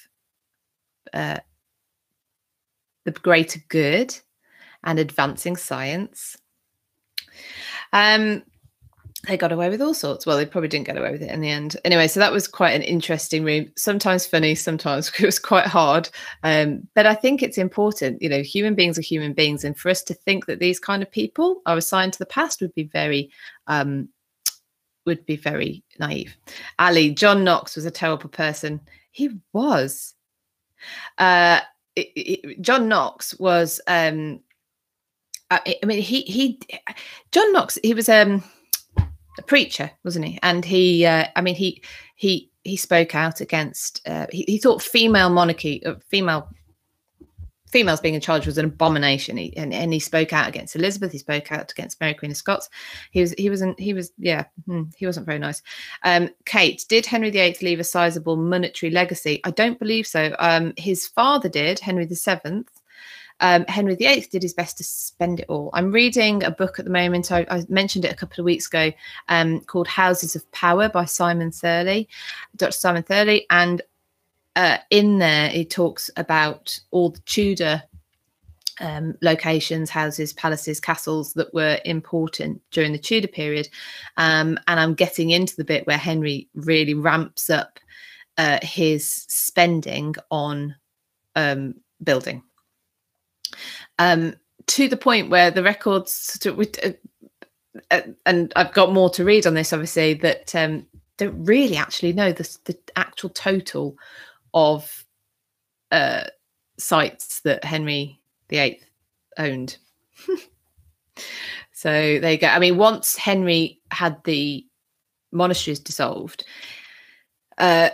[1.14, 1.40] uh,
[3.06, 4.16] the greater good
[4.84, 6.38] and advancing science.
[7.94, 8.44] Um,
[9.28, 10.26] they got away with all sorts.
[10.26, 11.78] Well, they probably didn't get away with it in the end.
[11.84, 13.72] Anyway, so that was quite an interesting room.
[13.76, 16.10] Sometimes funny, sometimes it was quite hard.
[16.44, 19.90] Um, but I think it's important, you know, human beings are human beings, and for
[19.90, 22.84] us to think that these kind of people are assigned to the past would be
[22.84, 23.32] very,
[23.68, 24.10] um,
[25.06, 26.36] would be very naive.
[26.80, 28.82] Ali, John Knox was a terrible person.
[29.12, 30.14] He was.
[31.18, 31.62] Uh,
[32.62, 33.80] John Knox was.
[33.88, 34.42] Um,
[35.52, 36.60] I, I mean, he he,
[37.32, 37.78] John Knox.
[37.84, 38.44] He was um
[39.38, 40.40] a preacher, wasn't he?
[40.42, 41.84] And he, uh, I mean, he
[42.16, 44.02] he he spoke out against.
[44.08, 46.50] Uh, he, he thought female monarchy, uh, female
[47.68, 49.38] females being in charge was an abomination.
[49.38, 51.12] He, and, and he spoke out against Elizabeth.
[51.12, 52.70] He spoke out against Mary Queen of Scots.
[53.12, 55.62] He was he wasn't he was yeah hmm, he wasn't very nice.
[56.04, 59.42] Um, Kate, did Henry VIII leave a sizable monetary legacy?
[59.44, 60.36] I don't believe so.
[60.40, 62.66] Um, his father did, Henry VII.
[63.42, 65.70] Um, Henry VIII did his best to spend it all.
[65.74, 67.32] I'm reading a book at the moment.
[67.32, 68.92] I, I mentioned it a couple of weeks ago,
[69.28, 72.08] um, called Houses of Power by Simon Thurley,
[72.56, 72.72] Dr.
[72.72, 73.82] Simon Thurley, and
[74.56, 77.84] uh, in there it talks about all the Tudor
[78.82, 83.70] um, locations, houses, palaces, castles that were important during the Tudor period.
[84.18, 87.80] Um, and I'm getting into the bit where Henry really ramps up
[88.38, 90.76] uh, his spending on
[91.36, 92.44] um, building
[94.00, 94.36] um,
[94.68, 96.92] to the point where the records, uh,
[97.92, 100.86] uh, and I've got more to read on this, obviously, that um,
[101.18, 103.96] don't really actually know the, the actual total
[104.56, 105.06] of
[105.92, 106.24] uh,
[106.78, 108.82] sites that Henry VIII
[109.38, 109.78] owned.
[111.74, 112.48] so there you go.
[112.48, 114.66] I mean, once Henry had the
[115.32, 116.46] monasteries dissolved,
[117.58, 117.90] uh,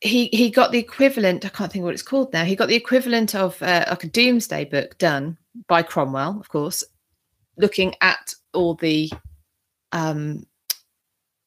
[0.00, 1.44] he he got the equivalent.
[1.44, 2.44] I can't think what it's called now.
[2.44, 6.84] He got the equivalent of uh, like a Domesday book done by Cromwell, of course,
[7.56, 9.10] looking at all the
[9.92, 10.44] um,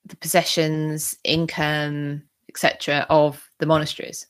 [0.05, 4.25] the possessions, income, etc., of the monasteries,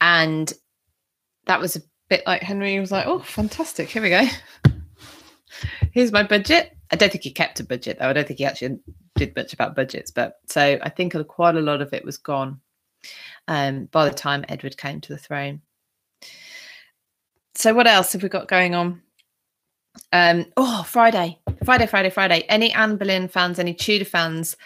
[0.00, 0.52] and
[1.46, 3.88] that was a bit like Henry was like, "Oh, fantastic!
[3.88, 4.26] Here we go.
[5.92, 8.08] Here's my budget." I don't think he kept a budget though.
[8.08, 8.78] I don't think he actually
[9.16, 12.60] did much about budgets, but so I think quite a lot of it was gone
[13.48, 15.62] um, by the time Edward came to the throne.
[17.54, 19.02] So, what else have we got going on?
[20.12, 22.44] Um, oh, Friday, Friday, Friday, Friday.
[22.48, 24.56] Any Anne Boleyn fans, any Tudor fans,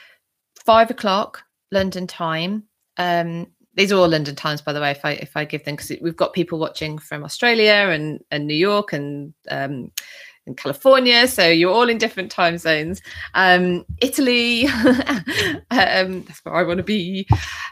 [0.65, 2.65] five o'clock London time.
[2.97, 4.91] Um, these are all London times, by the way.
[4.91, 8.47] If I if I give them, because we've got people watching from Australia and and
[8.47, 9.93] New York and um,
[10.47, 13.01] in California, so you're all in different time zones.
[13.35, 14.67] Um, Italy,
[15.71, 17.29] um, that's where I want to be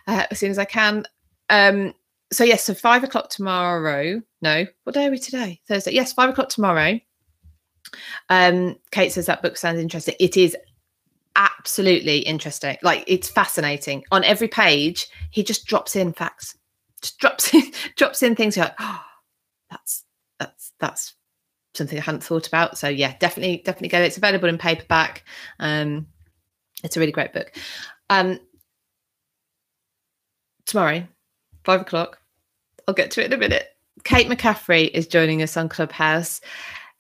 [0.07, 1.05] uh, as soon as I can.
[1.51, 1.95] Um,
[2.33, 4.21] so yes, so five o'clock tomorrow.
[4.43, 5.61] No, what day are we today?
[5.67, 5.93] Thursday.
[5.93, 7.01] Yes, five o'clock tomorrow.
[8.29, 10.17] Um, Kate says that book sounds interesting.
[10.21, 10.57] It is
[11.37, 12.77] absolutely interesting.
[12.83, 14.05] Like it's fascinating.
[14.11, 16.57] On every page, he just drops in facts.
[17.03, 17.63] Just drops in
[17.97, 18.57] drops in things.
[18.57, 19.03] You're like, oh,
[19.71, 20.05] that's
[20.39, 21.15] that's that's
[21.75, 22.79] something I hadn't thought about.
[22.79, 24.01] So yeah, definitely, definitely go.
[24.01, 25.25] It's available in paperback.
[25.61, 26.07] Um,
[26.83, 27.53] it's a really great book.
[28.11, 28.41] Um,
[30.67, 31.07] tomorrow,
[31.65, 32.19] five o'clock.
[32.89, 33.69] I'll get to it in a minute.
[34.05, 36.41] Kate McCaffrey is joining us on Clubhouse.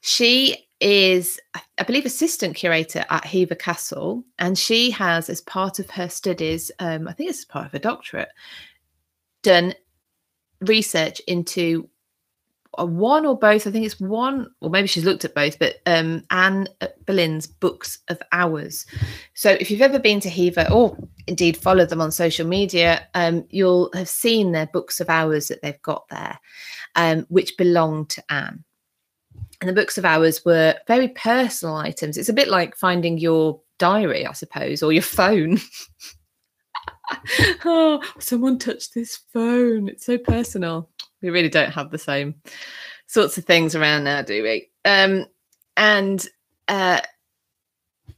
[0.00, 1.40] She is,
[1.78, 6.70] I believe, assistant curator at Hever Castle, and she has, as part of her studies,
[6.78, 8.28] um, I think it's part of her doctorate,
[9.42, 9.74] done
[10.60, 11.88] research into
[12.78, 13.66] one or both.
[13.66, 16.68] I think it's one, or maybe she's looked at both, but um, Anne
[17.06, 18.84] Boleyn's books of hours.
[19.34, 23.46] So if you've ever been to Hever or indeed followed them on social media, um,
[23.48, 26.38] you'll have seen their books of hours that they've got there,
[26.96, 28.62] um, which belong to Anne.
[29.60, 32.18] And the books of hours were very personal items.
[32.18, 35.58] It's a bit like finding your diary, I suppose, or your phone.
[37.64, 39.88] oh, someone touched this phone.
[39.88, 40.90] It's so personal
[41.22, 42.34] we really don't have the same
[43.06, 44.68] sorts of things around now, do we?
[44.84, 45.26] Um,
[45.76, 46.26] and
[46.68, 47.00] uh,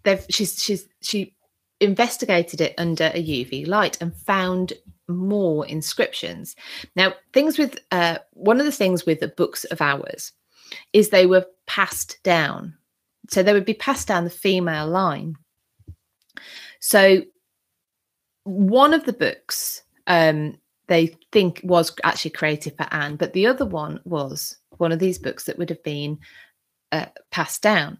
[0.04, 1.34] they've she's she's she
[1.80, 4.72] investigated it under a UV light and found
[5.08, 6.54] more inscriptions.
[6.96, 10.32] Now, things with uh, one of the things with the books of hours
[10.92, 12.74] is they were passed down.
[13.30, 15.36] So they would be passed down the female line.
[16.80, 17.22] So
[18.44, 23.66] one of the books um, they think was actually created for Anne, but the other
[23.66, 26.18] one was one of these books that would have been
[26.92, 27.98] uh, passed down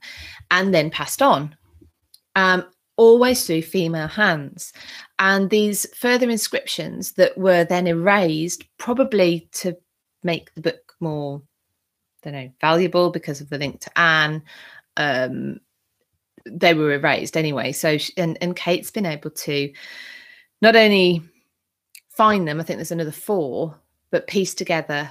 [0.50, 1.54] and then passed on,
[2.34, 2.64] um,
[2.96, 4.72] always through female hands.
[5.18, 9.76] And these further inscriptions that were then erased, probably to
[10.22, 11.42] make the book more,
[12.22, 14.42] don't know, valuable because of the link to Anne.
[14.96, 15.60] Um,
[16.46, 17.72] they were erased anyway.
[17.72, 19.72] So, she, and, and Kate's been able to
[20.60, 21.22] not only
[22.10, 22.60] find them.
[22.60, 23.78] I think there's another four,
[24.10, 25.10] but piece together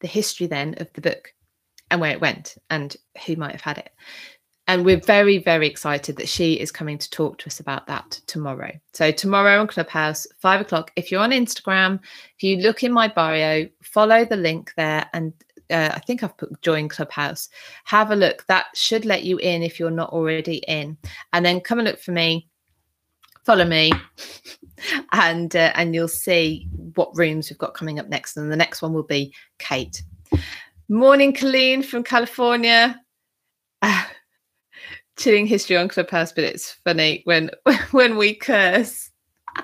[0.00, 1.32] the history then of the book
[1.90, 2.96] and where it went and
[3.26, 3.90] who might have had it.
[4.68, 8.20] And we're very, very excited that she is coming to talk to us about that
[8.26, 8.72] tomorrow.
[8.92, 10.90] So, tomorrow on Clubhouse, five o'clock.
[10.96, 12.00] If you're on Instagram,
[12.36, 15.08] if you look in my bio, follow the link there.
[15.12, 15.32] And
[15.70, 17.48] uh, I think I've put join Clubhouse.
[17.84, 18.46] Have a look.
[18.46, 20.96] That should let you in if you're not already in.
[21.32, 22.48] And then come and look for me
[23.46, 23.92] follow me
[25.12, 28.82] and uh, and you'll see what rooms we've got coming up next and the next
[28.82, 30.02] one will be kate
[30.88, 33.00] morning colleen from california
[33.82, 34.04] uh,
[35.16, 37.48] chilling history on clubhouse but it's funny when
[37.92, 39.10] when we curse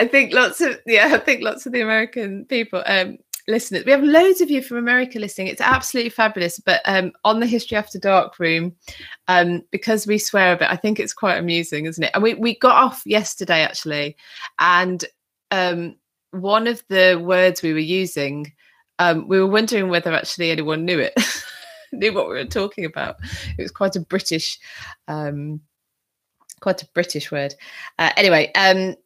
[0.00, 3.84] i think lots of yeah i think lots of the american people um listeners.
[3.84, 5.48] We have loads of you from America listening.
[5.48, 6.58] It's absolutely fabulous.
[6.58, 8.74] But um, on the History After Dark room,
[9.28, 12.10] um, because we swear a bit, I think it's quite amusing, isn't it?
[12.14, 14.16] And we, we got off yesterday actually,
[14.58, 15.04] and
[15.50, 15.96] um,
[16.30, 18.52] one of the words we were using,
[18.98, 21.14] um, we were wondering whether actually anyone knew it,
[21.92, 23.16] knew what we were talking about.
[23.58, 24.58] It was quite a British,
[25.08, 25.60] um,
[26.60, 27.54] quite a British word.
[27.98, 28.96] Uh, anyway, um,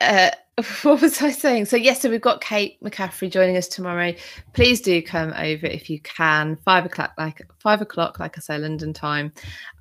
[0.00, 0.30] uh,
[0.82, 1.66] what was I saying?
[1.66, 4.12] So yes, so we've got Kate McCaffrey joining us tomorrow.
[4.52, 6.56] Please do come over if you can.
[6.64, 9.32] Five o'clock, like five o'clock, like I say, London time.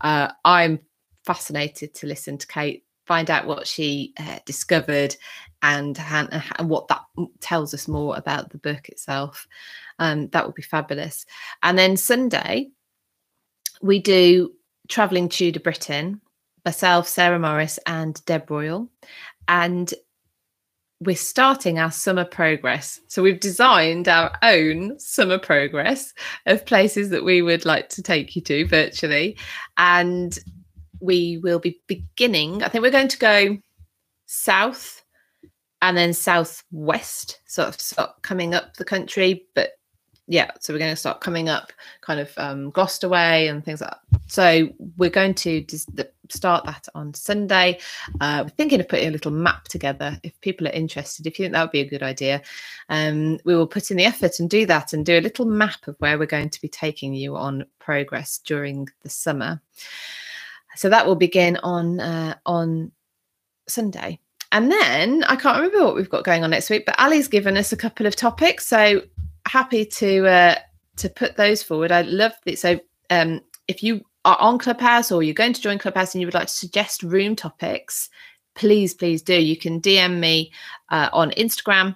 [0.01, 0.79] Uh, I'm
[1.25, 5.15] fascinated to listen to Kate find out what she uh, discovered
[5.61, 7.01] and, and, and what that
[7.39, 9.47] tells us more about the book itself.
[9.99, 11.25] Um, that would be fabulous.
[11.61, 12.69] And then Sunday,
[13.81, 14.53] we do
[14.89, 16.21] Traveling Tudor Britain,
[16.65, 18.89] myself, Sarah Morris, and Deb Royal.
[19.47, 19.93] And
[20.99, 22.99] we're starting our summer progress.
[23.07, 26.13] So we've designed our own summer progress
[26.45, 29.37] of places that we would like to take you to virtually.
[29.77, 30.37] And
[31.01, 33.57] we will be beginning, I think we're going to go
[34.25, 35.03] south
[35.81, 39.71] and then southwest, sort of, sort of coming up the country, but
[40.27, 43.81] yeah, so we're going to start coming up kind of um, Gloucester way and things
[43.81, 44.21] like that.
[44.27, 45.87] So we're going to dis-
[46.29, 47.79] start that on Sunday.
[48.21, 50.17] Uh, we're thinking of putting a little map together.
[50.23, 52.41] If people are interested, if you think that would be a good idea,
[52.87, 55.87] um, we will put in the effort and do that and do a little map
[55.87, 59.61] of where we're going to be taking you on progress during the summer.
[60.75, 62.91] So that will begin on uh, on
[63.67, 64.19] Sunday.
[64.53, 67.57] And then I can't remember what we've got going on next week, but Ali's given
[67.57, 68.67] us a couple of topics.
[68.67, 69.01] So
[69.47, 70.55] happy to uh,
[70.97, 71.91] to put those forward.
[71.91, 72.59] I love it.
[72.59, 72.79] So
[73.09, 76.33] um, if you are on Clubhouse or you're going to join Clubhouse and you would
[76.33, 78.09] like to suggest room topics,
[78.55, 79.35] please, please do.
[79.35, 80.51] You can DM me
[80.89, 81.95] uh, on Instagram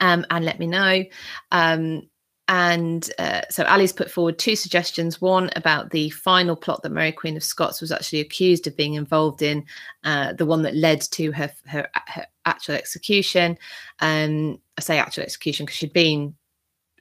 [0.00, 1.04] um, and let me know.
[1.52, 2.08] Um,
[2.48, 5.20] and uh, so Ali's put forward two suggestions.
[5.20, 8.94] One about the final plot that Mary Queen of Scots was actually accused of being
[8.94, 9.64] involved in,
[10.04, 13.58] uh, the one that led to her her, her actual execution.
[14.00, 16.36] Um, I say actual execution because she'd been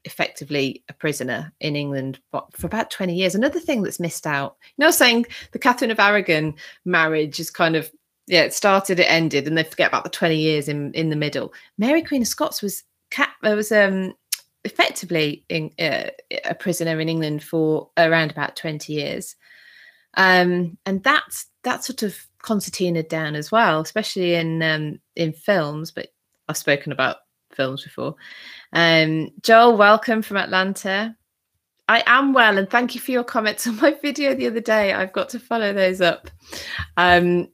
[0.05, 3.35] effectively a prisoner in England for about 20 years.
[3.35, 6.53] Another thing that's missed out, you know, saying the Catherine of Aragon
[6.85, 7.91] marriage is kind of,
[8.27, 11.15] yeah, it started, it ended, and they forget about the 20 years in, in the
[11.15, 11.53] middle.
[11.77, 14.13] Mary Queen of Scots was, cat there was um,
[14.65, 16.09] effectively in, uh,
[16.43, 19.35] a prisoner in England for around about 20 years.
[20.15, 25.91] Um, and that's that sort of concertina down as well, especially in um, in films.
[25.91, 26.07] But
[26.47, 27.17] I've spoken about
[27.53, 28.15] films before.
[28.73, 31.15] Um, Joel, welcome from Atlanta.
[31.87, 34.93] I am well, and thank you for your comments on my video the other day.
[34.93, 36.29] I've got to follow those up.
[36.97, 37.49] Um,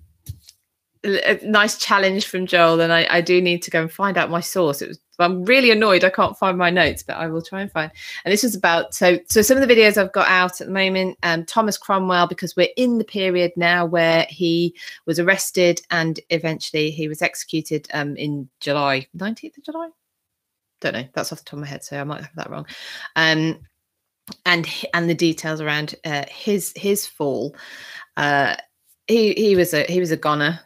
[1.04, 4.30] a nice challenge from Joel, and I, I, do need to go and find out
[4.30, 4.82] my source.
[4.82, 7.92] Was I'm really annoyed I can't find my notes, but I will try and find.
[8.24, 10.74] And this was about so so some of the videos I've got out at the
[10.74, 11.18] moment.
[11.24, 14.76] Um, Thomas Cromwell, because we're in the period now where he
[15.08, 19.90] was arrested and eventually he was executed um, in July 19th of July.
[20.82, 21.08] Don't know.
[21.14, 22.68] That's off the top of my head, so I might have that wrong.
[23.16, 23.60] Um,
[24.46, 27.56] and and the details around uh, his his fall.
[28.18, 28.56] Uh,
[29.08, 30.60] he he was a he was a goner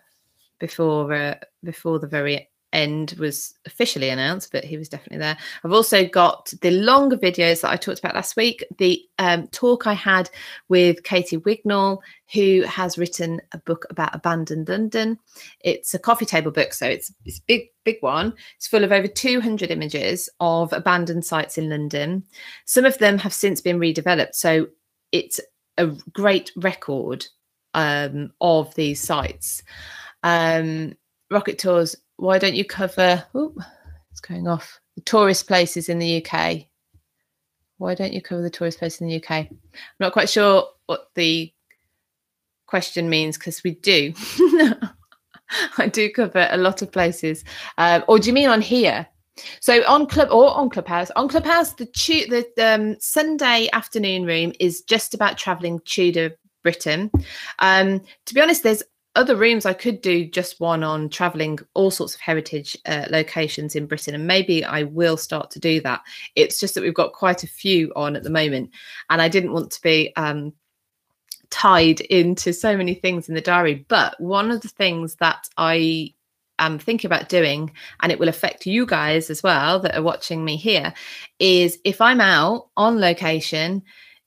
[0.60, 5.38] before uh, before the very end was officially announced, but he was definitely there.
[5.64, 8.64] I've also got the longer videos that I talked about last week.
[8.78, 10.30] The um, talk I had
[10.68, 12.00] with Katie Wignall,
[12.34, 15.18] who has written a book about abandoned London.
[15.62, 18.34] It's a coffee table book, so it's it's big big one.
[18.58, 22.24] It's full of over 200 images of abandoned sites in London.
[22.66, 24.68] Some of them have since been redeveloped, so
[25.12, 25.40] it's
[25.78, 27.26] a great record
[27.74, 29.64] um, of these sites.
[30.26, 30.96] Um,
[31.32, 33.24] Rocket Tours why don't you cover?
[33.34, 33.54] Oh,
[34.12, 34.80] it's going off.
[34.96, 36.66] The tourist places in the UK.
[37.78, 39.32] Why don't you cover the tourist places in the UK?
[39.32, 39.50] I'm
[40.00, 41.52] not quite sure what the
[42.68, 44.14] question means because we do.
[45.78, 47.44] I do cover a lot of places.
[47.78, 49.08] Um, or do you mean on here?
[49.60, 54.54] So on club or on Clubhouse, on Clubhouse, the tu- the um, Sunday afternoon room
[54.62, 56.32] is just about traveling Tudor
[56.64, 57.12] Britain.
[57.60, 58.82] Um, to be honest, there's
[59.16, 63.76] other rooms I could do just one on traveling all sorts of heritage uh, locations
[63.76, 66.02] in Britain, and maybe I will start to do that.
[66.36, 68.72] It's just that we've got quite a few on at the moment,
[69.10, 70.54] and I didn't want to be um,
[71.50, 73.86] tied into so many things in the diary.
[73.88, 76.14] But one of the things that I
[76.60, 80.44] am thinking about doing, and it will affect you guys as well that are watching
[80.44, 80.94] me here,
[81.40, 83.84] is if I'm out on location,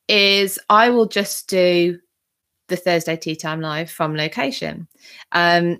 [0.08, 1.98] is I will just do
[2.68, 4.88] the Thursday Tea Time Live from location.
[5.32, 5.78] Um,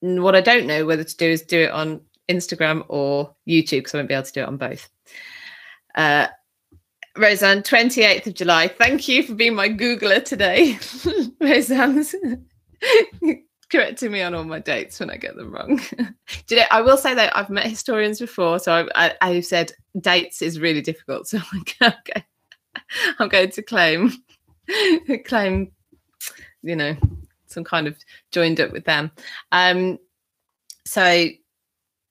[0.00, 3.94] what I don't know whether to do is do it on Instagram or YouTube because
[3.94, 4.88] I won't be able to do it on both.
[5.94, 6.28] Uh,
[7.16, 8.68] Roseanne, 28th of July.
[8.68, 10.78] Thank you for being my Googler today.
[11.40, 12.14] Roseanne's
[13.70, 15.80] correcting me on all my dates when I get them wrong.
[16.48, 19.72] You know, I will say that I've met historians before, so I, I, have said
[20.00, 21.28] dates is really difficult.
[21.28, 22.24] So I'm, okay.
[23.20, 24.12] I'm going to claim
[25.24, 25.72] claim,
[26.62, 26.96] you know,
[27.46, 27.96] some kind of
[28.30, 29.10] joined up with them.
[29.52, 29.98] Um,
[30.84, 31.28] so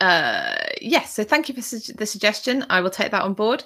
[0.01, 2.65] uh, yes, so thank you for su- the suggestion.
[2.69, 3.65] I will take that on board.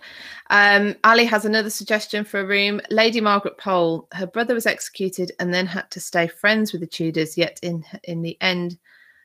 [0.50, 2.82] Um, Ali has another suggestion for a room.
[2.89, 6.88] Lady Margaret Pole, her brother was executed and then had to stay friends with the
[6.88, 7.38] Tudors.
[7.38, 8.80] Yet in in the end,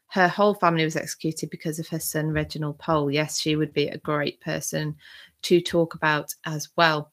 [0.09, 3.11] her whole family was executed because of her son Reginald Pole.
[3.11, 4.95] Yes, she would be a great person
[5.43, 7.11] to talk about as well.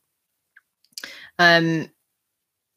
[1.40, 1.90] Um,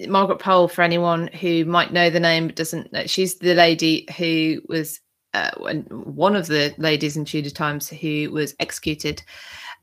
[0.07, 4.07] Margaret Pole, for anyone who might know the name but doesn't know, she's the lady
[4.17, 5.01] who was
[5.35, 9.23] uh, one of the ladies in Tudor times who was executed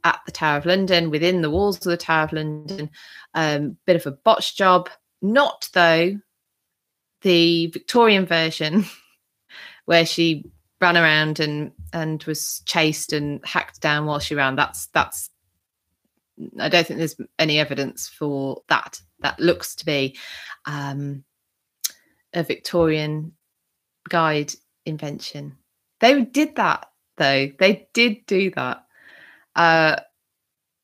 [0.03, 2.89] at the Tower of London, within the walls of the Tower of London.
[3.33, 4.89] Um, bit of a botched job.
[5.21, 6.19] Not though
[7.21, 8.85] the Victorian version,
[9.85, 10.45] where she
[10.79, 14.55] ran around and and was chased and hacked down while she ran.
[14.55, 15.29] That's that's.
[16.59, 18.99] I don't think there's any evidence for that.
[19.25, 20.15] That looks to be
[20.67, 21.23] um,
[22.31, 23.31] a Victorian
[24.07, 24.53] guide
[24.85, 25.57] invention.
[25.99, 27.49] They did that though.
[27.57, 28.85] They did do that.
[29.55, 29.95] Uh,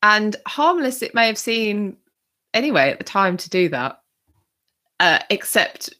[0.01, 1.97] and harmless it may have seemed
[2.51, 4.01] anyway at the time to do that,
[4.99, 5.93] uh, except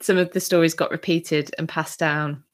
[0.00, 2.44] some of the stories got repeated and passed down.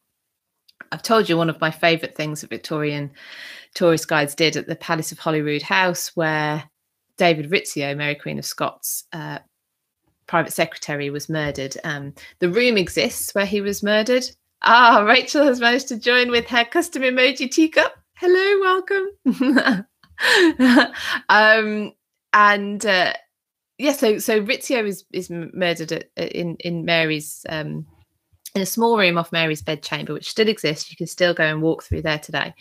[0.92, 3.10] I've told you one of my favourite things that Victorian
[3.74, 6.70] tourist guides did at the Palace of Holyrood House, where
[7.20, 9.40] David Rizzio, Mary Queen of Scots, uh,
[10.26, 11.76] private secretary was murdered.
[11.84, 14.24] Um, the room exists where he was murdered.
[14.62, 17.94] Ah, Rachel has managed to join with her custom emoji teacup.
[18.14, 18.60] Hello,
[19.26, 19.86] welcome.
[21.28, 21.92] um,
[22.32, 23.12] and uh,
[23.76, 27.86] yeah, so so Rizzio is is murdered at, in in Mary's um,
[28.54, 30.90] in a small room off Mary's bedchamber, which still exists.
[30.90, 32.54] You can still go and walk through there today.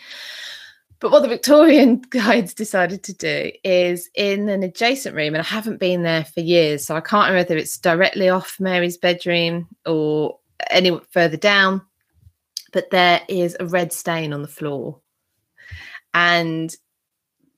[0.99, 5.43] But what the Victorian guides decided to do is in an adjacent room, and I
[5.43, 9.67] haven't been there for years, so I can't remember whether it's directly off Mary's bedroom
[9.85, 10.39] or
[10.69, 11.81] any further down,
[12.73, 14.99] but there is a red stain on the floor.
[16.13, 16.75] And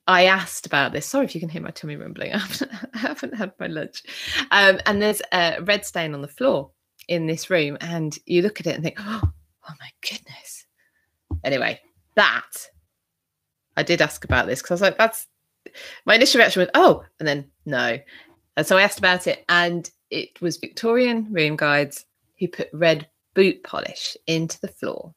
[0.08, 1.06] I asked about this.
[1.06, 2.34] Sorry if you can hear my tummy rumbling.
[2.34, 4.04] I haven't, I haven't had my lunch.
[4.52, 6.72] Um, and there's a red stain on the floor
[7.08, 9.22] in this room, and you look at it and think, oh,
[9.70, 10.66] oh my goodness.
[11.44, 11.80] Anyway,
[12.16, 12.52] that
[13.82, 15.26] I did ask about this because I was like, that's
[16.06, 17.98] my initial reaction was, oh, and then no.
[18.56, 22.06] And so I asked about it, and it was Victorian room guides
[22.40, 25.16] who put red boot polish into the floor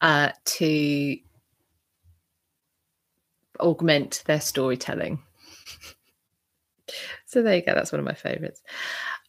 [0.00, 1.16] uh, to
[3.60, 5.22] augment their storytelling.
[7.26, 7.74] so there you go.
[7.74, 8.62] That's one of my favorites.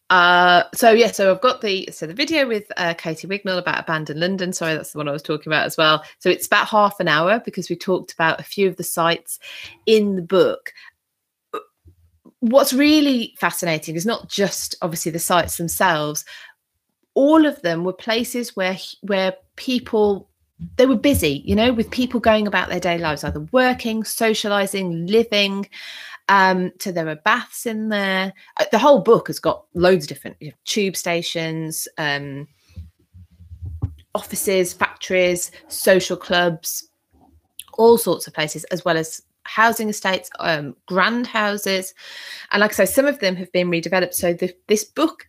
[0.09, 3.79] Uh, so yeah, so I've got the so the video with uh, Katie Wignall about
[3.79, 4.53] abandoned London.
[4.53, 6.03] Sorry, that's the one I was talking about as well.
[6.19, 9.39] So it's about half an hour because we talked about a few of the sites
[9.85, 10.73] in the book.
[12.39, 16.23] What's really fascinating is not just obviously the sites themselves.
[17.15, 20.29] All of them were places where where people
[20.77, 25.07] they were busy, you know, with people going about their day lives, either working, socializing,
[25.07, 25.67] living.
[26.28, 28.34] Um, so there are baths in there.
[28.57, 32.47] Uh, the whole book has got loads of different you tube stations, um,
[34.15, 36.89] offices, factories, social clubs,
[37.78, 41.93] all sorts of places, as well as housing estates, um, grand houses.
[42.51, 44.13] And like I say, some of them have been redeveloped.
[44.13, 45.28] So the, this book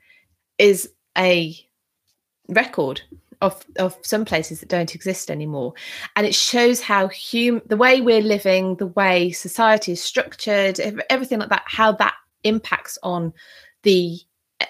[0.59, 0.88] is
[1.18, 1.55] a
[2.49, 3.03] record
[3.41, 5.74] of of some places that don't exist anymore.
[6.14, 10.80] And it shows how hum the way we're living the way society is structured
[11.11, 12.14] everything like that how that
[12.45, 13.32] impacts on
[13.82, 14.18] the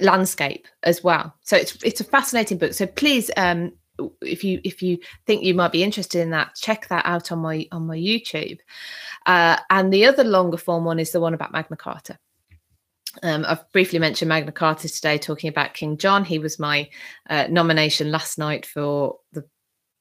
[0.00, 1.34] landscape as well.
[1.42, 2.74] So it's it's a fascinating book.
[2.74, 3.72] So please um
[4.20, 7.38] if you if you think you might be interested in that check that out on
[7.38, 8.58] my on my youtube.
[9.24, 12.18] Uh, and the other longer form one is the one about magna carta
[13.22, 16.24] um, I've briefly mentioned Magna Carta today, talking about King John.
[16.24, 16.88] He was my
[17.30, 19.44] uh, nomination last night for the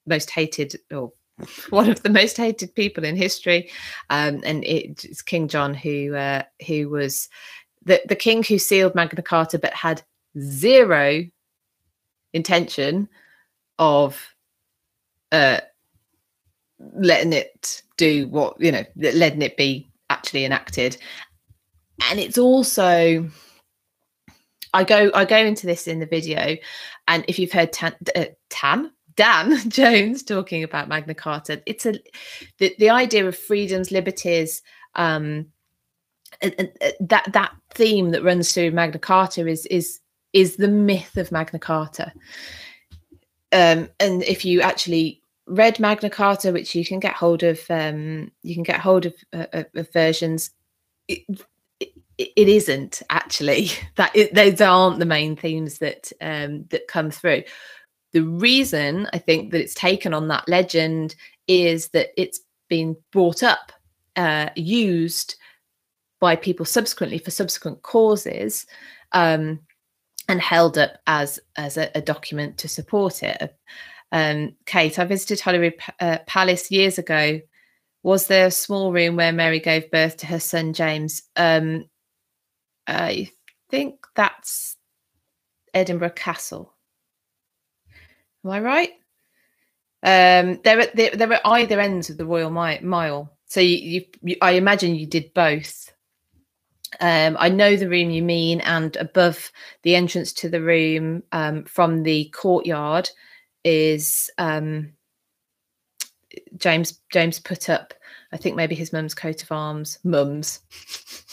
[0.06, 1.12] most hated or
[1.70, 3.70] one of the most hated people in history,
[4.10, 7.30] um, and it's King John who uh, who was
[7.84, 10.02] the the king who sealed Magna Carta, but had
[10.40, 11.24] zero
[12.34, 13.08] intention
[13.80, 14.34] of
[15.32, 15.60] uh,
[16.96, 20.98] letting it do what you know, letting it be actually enacted
[22.04, 23.30] and it's also
[24.74, 26.58] I go I go into this in the video,
[27.08, 31.94] and if you've heard Tan, uh, Tan Dan Jones talking about Magna Carta, it's a
[32.58, 34.62] the, the idea of freedoms, liberties,
[34.96, 35.48] um,
[36.42, 40.00] and, and, uh, that that theme that runs through Magna Carta is is
[40.34, 42.12] is the myth of Magna Carta.
[43.54, 48.30] Um, and if you actually read Magna Carta, which you can get hold of, um,
[48.44, 50.52] you can get hold of, uh, of versions.
[51.08, 51.24] It,
[52.18, 57.44] it isn't actually that it, those aren't the main themes that um, that come through.
[58.14, 61.16] the reason I think that it's taken on that legend
[61.48, 62.40] is that it's
[62.70, 63.72] been brought up,
[64.16, 65.36] uh, used
[66.20, 68.66] by people subsequently for subsequent causes,
[69.12, 69.60] um,
[70.28, 73.56] and held up as as a, a document to support it.
[74.12, 77.42] Um, Kate, I visited Holyrood uh, Palace years ago.
[78.04, 81.24] Was there a small room where Mary gave birth to her son James?
[81.36, 81.86] Um,
[82.88, 83.32] I
[83.70, 84.78] think that's
[85.74, 86.74] Edinburgh Castle.
[88.44, 88.92] Am I right?
[90.04, 93.32] Um, they're, they're at either ends of the Royal Mile.
[93.48, 95.92] So you, you, you, I imagine you did both.
[97.00, 101.64] Um, I know the room you mean, and above the entrance to the room um,
[101.66, 103.10] from the courtyard
[103.64, 104.94] is um,
[106.58, 107.00] James.
[107.12, 107.94] James put up,
[108.32, 110.62] I think maybe his mum's coat of arms, mum's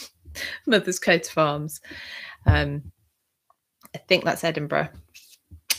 [0.67, 1.81] mother's coat of arms.
[2.45, 2.91] Um,
[3.95, 4.89] I think that's Edinburgh.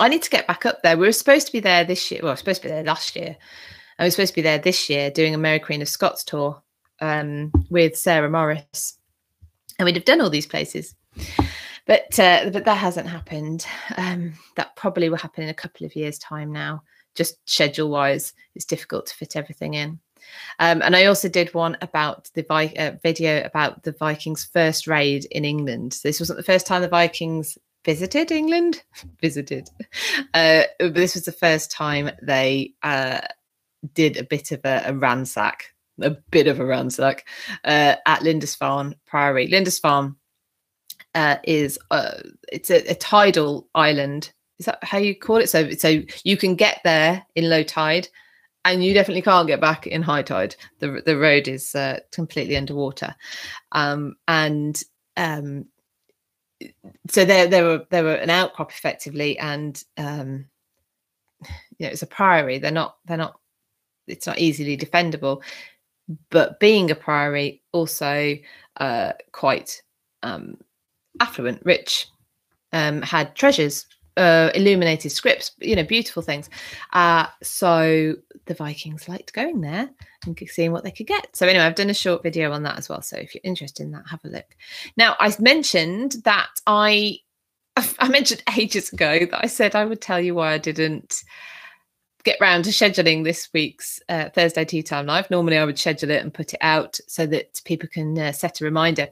[0.00, 0.96] I need to get back up there.
[0.96, 2.20] We were supposed to be there this year.
[2.22, 3.36] Well, we were supposed to be there last year.
[3.98, 6.60] I was supposed to be there this year doing a Mary Queen of Scots tour
[7.00, 8.98] um, with Sarah Morris,
[9.78, 10.94] and we'd have done all these places,
[11.86, 13.66] but uh, but that hasn't happened.
[13.96, 16.82] Um, that probably will happen in a couple of years' time now.
[17.14, 20.00] Just schedule wise, it's difficult to fit everything in.
[20.58, 24.86] Um, and I also did one about the Vi- uh, video about the Vikings' first
[24.86, 25.98] raid in England.
[26.02, 28.82] This wasn't the first time the Vikings visited England,
[29.20, 29.68] visited.
[30.32, 33.20] Uh, this was the first time they uh,
[33.92, 35.66] did a bit of a, a, ransack,
[36.00, 37.26] a bit of a ransack
[37.64, 39.48] uh, at Lindisfarne Priory.
[39.48, 40.16] Lindisfarne
[41.14, 42.14] uh, is uh,
[42.50, 44.32] it's a, a, tidal island.
[44.58, 45.48] Is that how you call it?
[45.48, 48.08] So so you can get there in low tide.
[48.64, 50.56] And you definitely can't get back in high tide.
[50.78, 53.14] The the road is uh, completely underwater,
[53.72, 54.82] um, and
[55.16, 55.66] um,
[57.08, 60.44] so there there were there were an outcrop effectively and um
[61.78, 62.58] you know it's a priory.
[62.58, 63.38] They're not they're not
[64.06, 65.42] it's not easily defendable.
[66.30, 68.36] But being a priory also
[68.76, 69.82] uh quite
[70.22, 70.56] um
[71.20, 72.06] affluent rich
[72.72, 73.86] um had treasures
[74.16, 76.48] uh, illuminated scripts, you know, beautiful things.
[76.92, 78.14] Uh, so
[78.46, 79.90] the Vikings liked going there
[80.26, 81.34] and seeing what they could get.
[81.34, 83.02] So anyway, I've done a short video on that as well.
[83.02, 84.56] So if you're interested in that, have a look.
[84.96, 87.18] Now I mentioned that I
[87.98, 91.22] I mentioned ages ago that I said I would tell you why I didn't
[92.24, 95.30] get round to scheduling this week's uh, Thursday Tea Time Live.
[95.30, 98.60] Normally I would schedule it and put it out so that people can uh, set
[98.60, 99.08] a reminder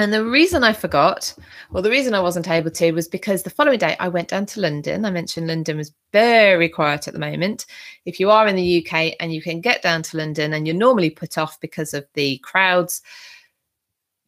[0.00, 1.34] and the reason I forgot,
[1.70, 4.46] well, the reason I wasn't able to was because the following day I went down
[4.46, 5.04] to London.
[5.04, 7.66] I mentioned London was very quiet at the moment.
[8.06, 10.74] If you are in the UK and you can get down to London and you're
[10.74, 13.02] normally put off because of the crowds,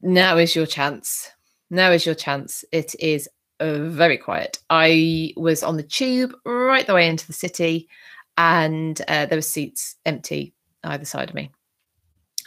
[0.03, 1.31] now is your chance.
[1.71, 2.67] Now is your chance.
[2.71, 3.27] It is
[3.59, 4.59] uh, very quiet.
[4.69, 7.89] I was on the tube right the way into the city
[8.37, 10.53] and uh, there were seats empty
[10.85, 11.51] either side of me.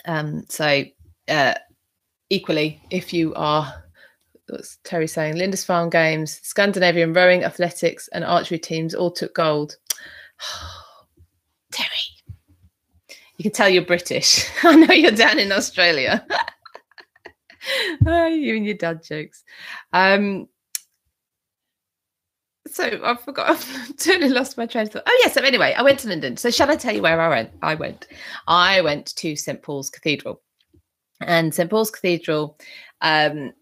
[0.06, 0.84] Um, so,
[1.28, 1.56] uh,
[2.30, 3.84] equally, if you are,
[4.48, 9.78] what's Terry saying, Lindisfarne Games, Scandinavian rowing, athletics, and archery teams all took gold.
[11.72, 11.90] Terry,
[13.38, 14.46] you can tell you're British.
[14.64, 16.26] I know you're down in Australia.
[18.06, 19.44] oh, you and your dad jokes.
[19.94, 20.48] Um,
[22.68, 23.50] so I forgot.
[23.52, 25.04] I've totally lost my train of thought.
[25.06, 25.34] Oh yes.
[25.34, 26.38] So anyway, I went to London.
[26.38, 27.52] So shall I tell you where I went?
[27.62, 28.08] I went.
[28.48, 30.42] I went to St Paul's Cathedral
[31.22, 32.58] and St Paul's Cathedral.
[33.02, 33.54] Um,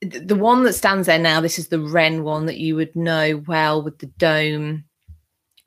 [0.00, 3.42] the one that stands there now, this is the Wren one that you would know
[3.46, 4.84] well with the dome.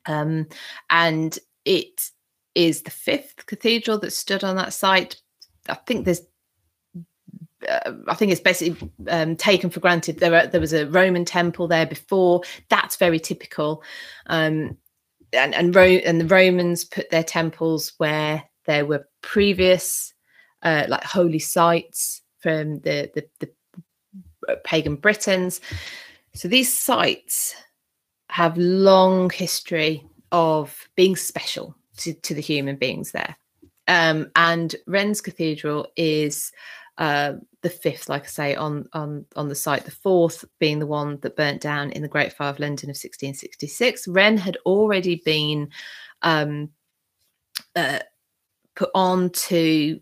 [0.06, 0.46] Um,
[0.88, 2.10] and it
[2.54, 5.16] is the fifth cathedral that stood on that site.
[5.68, 6.22] I think there's
[7.68, 10.18] uh, I think it's basically um, taken for granted.
[10.18, 12.42] There, there was a Roman temple there before.
[12.70, 13.82] That's very typical.
[14.26, 14.78] Um,
[15.32, 20.14] and and, Ro- and the Romans put their temples where there were previous
[20.62, 23.50] uh, like holy sites from the, the, the
[24.48, 25.60] uh, pagan Britons.
[26.34, 27.54] So these sites
[28.30, 33.36] have long history of being special to, to the human beings there.
[33.88, 36.52] Um, and Wren's Cathedral is
[36.98, 39.84] uh, the fifth, like I say, on on on the site.
[39.84, 42.94] The fourth being the one that burnt down in the Great Fire of London of
[42.94, 44.06] 1666.
[44.06, 45.70] Wren had already been
[46.22, 46.70] um,
[47.74, 48.00] uh,
[48.76, 50.00] put on to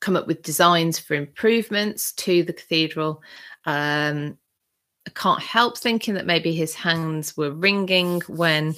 [0.00, 3.22] come up with designs for improvements to the cathedral.
[3.64, 4.38] Um,
[5.06, 8.74] I can't help thinking that maybe his hands were wringing when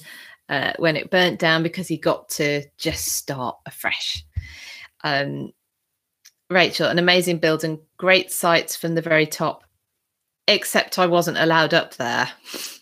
[0.47, 4.25] uh, when it burnt down because he got to just start afresh.
[5.03, 5.51] Um,
[6.49, 9.63] Rachel, an amazing building, great sights from the very top,
[10.47, 12.29] except I wasn't allowed up there.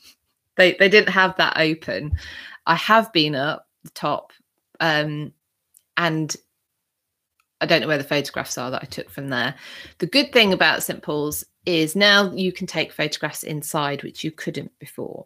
[0.55, 2.17] they they didn't have that open.
[2.65, 4.31] I have been up the top,
[4.79, 5.33] um,
[5.97, 6.35] and
[7.61, 9.55] I don't know where the photographs are that I took from there.
[9.97, 14.31] The good thing about St Paul's is now you can take photographs inside, which you
[14.31, 15.25] couldn't before.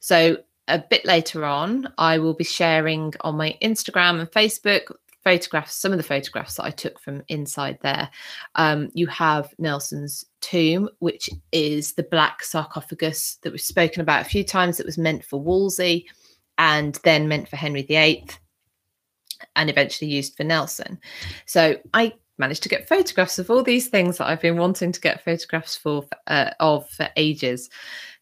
[0.00, 5.74] So a bit later on, I will be sharing on my Instagram and Facebook photographs,
[5.74, 8.10] some of the photographs that I took from inside there.
[8.54, 14.28] Um, you have Nelson's tomb, which is the black sarcophagus that we've spoken about a
[14.28, 16.08] few times that was meant for Wolsey
[16.58, 18.26] and then meant for Henry VIII
[19.56, 20.98] and eventually used for Nelson.
[21.46, 25.00] So I managed to get photographs of all these things that I've been wanting to
[25.00, 27.70] get photographs for uh, of for ages.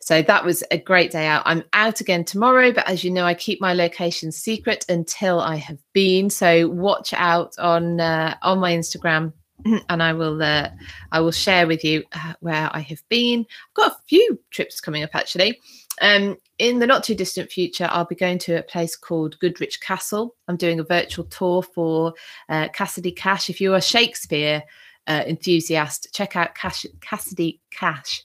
[0.01, 1.43] So that was a great day out.
[1.45, 5.57] I'm out again tomorrow, but as you know, I keep my location secret until I
[5.57, 6.31] have been.
[6.31, 9.33] So watch out on uh, on my Instagram,
[9.89, 10.71] and I will uh,
[11.13, 13.41] I will share with you uh, where I have been.
[13.41, 15.61] I've got a few trips coming up actually.
[16.01, 19.81] Um, in the not too distant future, I'll be going to a place called Goodrich
[19.81, 20.35] Castle.
[20.49, 22.15] I'm doing a virtual tour for
[22.49, 23.51] uh, Cassidy Cash.
[23.51, 24.63] If you're a Shakespeare
[25.07, 28.23] uh, enthusiast, check out Cash, Cassidy Cash.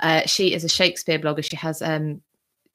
[0.00, 1.42] Uh, she is a Shakespeare blogger.
[1.42, 2.22] She has um,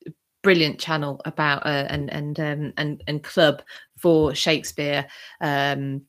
[0.06, 0.12] a
[0.42, 3.62] brilliant channel about uh, and and um, and and club
[3.98, 5.08] for Shakespeare
[5.40, 6.02] um,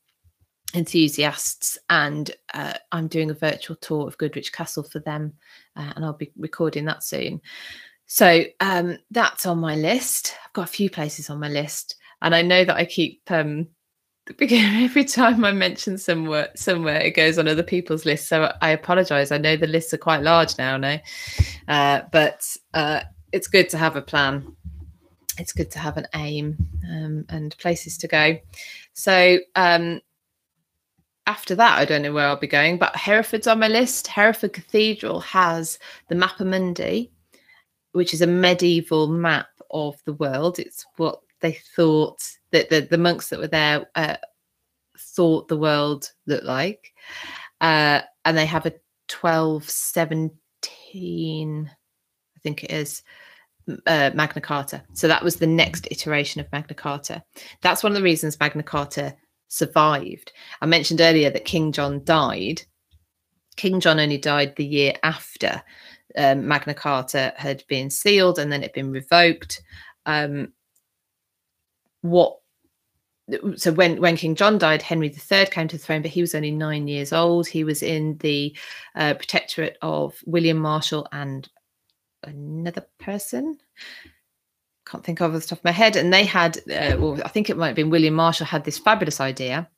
[0.74, 1.78] enthusiasts.
[1.88, 5.32] And uh, I'm doing a virtual tour of Goodrich Castle for them,
[5.76, 7.40] uh, and I'll be recording that soon.
[8.06, 10.36] So um, that's on my list.
[10.44, 13.68] I've got a few places on my list, and I know that I keep um,
[14.40, 18.28] every time I mention somewhere, somewhere it goes on other people's lists.
[18.28, 19.32] So I apologise.
[19.32, 20.98] I know the lists are quite large now, no,
[21.68, 22.44] uh, but
[22.74, 23.00] uh,
[23.32, 24.54] it's good to have a plan.
[25.38, 26.56] It's good to have an aim
[26.88, 28.38] um, and places to go.
[28.92, 30.00] So um,
[31.26, 34.06] after that, I don't know where I'll be going, but Hereford's on my list.
[34.06, 37.10] Hereford Cathedral has the Mappa Mundi,
[37.92, 40.58] which is a medieval map of the world.
[40.58, 42.20] It's what they thought
[42.50, 44.16] that the, the monks that were there uh,
[44.98, 46.92] thought the world looked like.
[47.60, 48.74] Uh, and they have a
[49.10, 53.02] 1217, I think it is,
[53.86, 54.82] uh, Magna Carta.
[54.92, 57.24] So that was the next iteration of Magna Carta.
[57.62, 59.16] That's one of the reasons Magna Carta
[59.54, 60.32] survived.
[60.60, 62.62] I mentioned earlier that King John died.
[63.56, 65.62] King John only died the year after
[66.16, 69.62] um, Magna Carta had been sealed and then it had been revoked.
[70.06, 70.52] Um,
[72.02, 72.38] what
[73.56, 76.34] so when when King John died, Henry III came to the throne, but he was
[76.34, 77.46] only nine years old.
[77.46, 78.54] He was in the
[78.94, 81.48] uh, protectorate of William Marshal and
[82.22, 83.58] another person.
[84.86, 85.96] Can't think of off the top of my head.
[85.96, 88.78] And they had, uh, well, I think it might have been William Marshal had this
[88.78, 89.68] fabulous idea,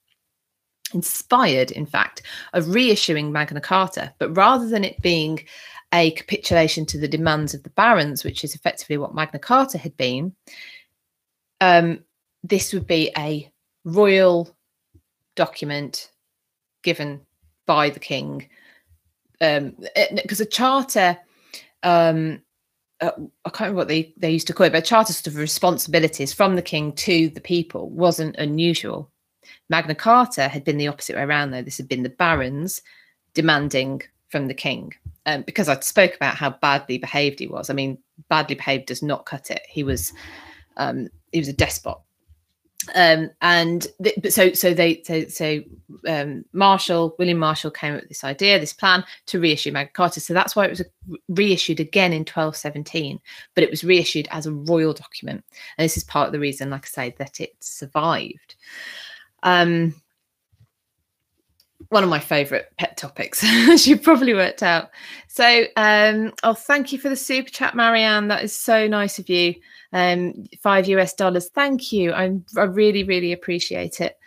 [0.93, 5.45] inspired, in fact, of reissuing Magna Carta, but rather than it being
[5.93, 9.97] a capitulation to the demands of the barons, which is effectively what Magna Carta had
[9.97, 10.35] been,
[11.61, 12.01] um,
[12.43, 13.51] this would be a
[13.85, 14.55] royal
[15.37, 16.11] document
[16.83, 17.21] given
[17.67, 18.49] by the king
[19.39, 21.19] because um, a charter
[21.83, 22.43] um,
[23.01, 23.11] uh,
[23.45, 25.37] I can't remember what they, they used to call it, but a charter sort of
[25.37, 29.11] responsibilities from the king to the people wasn't unusual.
[29.69, 31.63] Magna Carta had been the opposite way around, though.
[31.63, 32.83] This had been the barons
[33.35, 34.93] demanding from the king.
[35.27, 37.69] Um, because I spoke about how badly behaved he was.
[37.69, 39.63] I mean, badly behaved does not cut it.
[39.69, 40.13] He was
[40.77, 41.99] um, he was a despot
[42.95, 45.63] um, and th- so so they so, so
[46.09, 50.21] um, Marshal William Marshal came up with this idea, this plan to reissue Magna Carta.
[50.21, 50.83] So that's why it was
[51.29, 53.21] reissued again in 1217,
[53.55, 55.45] but it was reissued as a royal document,
[55.79, 58.57] and this is part of the reason, like I say, that it survived.
[59.43, 59.95] Um,
[61.89, 64.91] one of my favorite pet topics, as you probably worked out.
[65.29, 68.29] So, um, oh, thank you for the super chat, Marianne.
[68.29, 69.55] That is so nice of you
[69.93, 71.49] um, five US dollars.
[71.49, 72.13] Thank you.
[72.13, 74.19] I'm, I really, really appreciate it.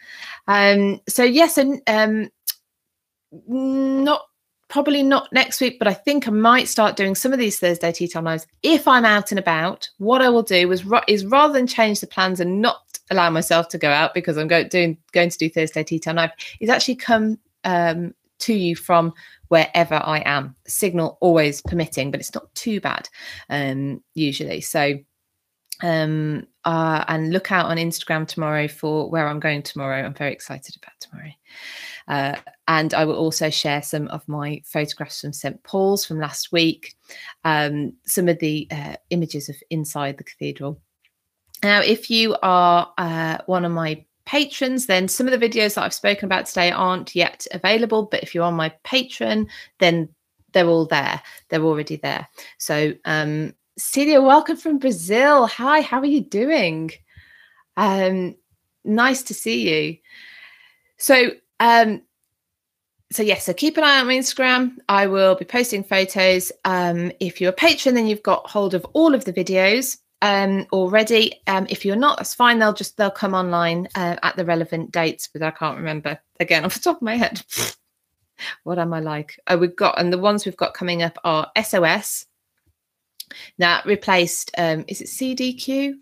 [0.48, 2.30] Um, so yes, and um,
[3.48, 4.24] not
[4.68, 7.92] probably not next week, but I think I might start doing some of these Thursday
[7.92, 9.90] tea time lives if I'm out and about.
[9.98, 12.78] What I will do is, is rather than change the plans and not
[13.12, 16.16] allow myself to go out because I'm go, doing going to do Thursday tea time
[16.16, 19.14] live, is actually come um, to you from
[19.50, 20.56] wherever I am.
[20.68, 23.10] Signal always permitting, but it's not too bad
[23.50, 24.62] um, usually.
[24.62, 25.00] So
[25.82, 30.04] um, uh, and look out on Instagram tomorrow for where I'm going tomorrow.
[30.04, 31.32] I'm very excited about tomorrow.
[32.08, 32.36] Uh,
[32.68, 35.62] and I will also share some of my photographs from St.
[35.64, 36.96] Paul's from last week,
[37.44, 40.82] um, some of the uh, images of inside the cathedral.
[41.64, 45.84] Now, if you are uh, one of my patrons, then some of the videos that
[45.84, 48.04] I've spoken about today aren't yet available.
[48.04, 49.48] But if you're on my Patreon,
[49.80, 50.08] then
[50.54, 51.20] they're all there.
[51.50, 52.28] They're already there.
[52.60, 55.48] So um, Celia, welcome from Brazil.
[55.48, 56.92] Hi, how are you doing?
[57.76, 58.36] Um,
[58.84, 59.98] nice to see you.
[60.98, 62.04] So, um,
[63.12, 64.76] so yes, so keep an eye on my Instagram.
[64.90, 66.52] I will be posting photos.
[66.66, 70.68] Um, if you're a patron, then you've got hold of all of the videos um,
[70.72, 71.42] already.
[71.48, 72.60] Um, if you're not, that's fine.
[72.60, 76.66] They'll just they'll come online uh, at the relevant dates, but I can't remember again
[76.66, 77.42] off the top of my head.
[78.64, 79.40] what am I like?
[79.48, 82.26] Oh, we've got and the ones we've got coming up are SOS.
[83.60, 85.96] That replaced um, is it CDQ?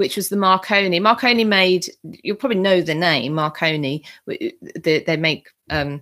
[0.00, 0.98] which was the Marconi.
[0.98, 4.02] Marconi made, you'll probably know the name Marconi.
[4.26, 6.00] They, they make um,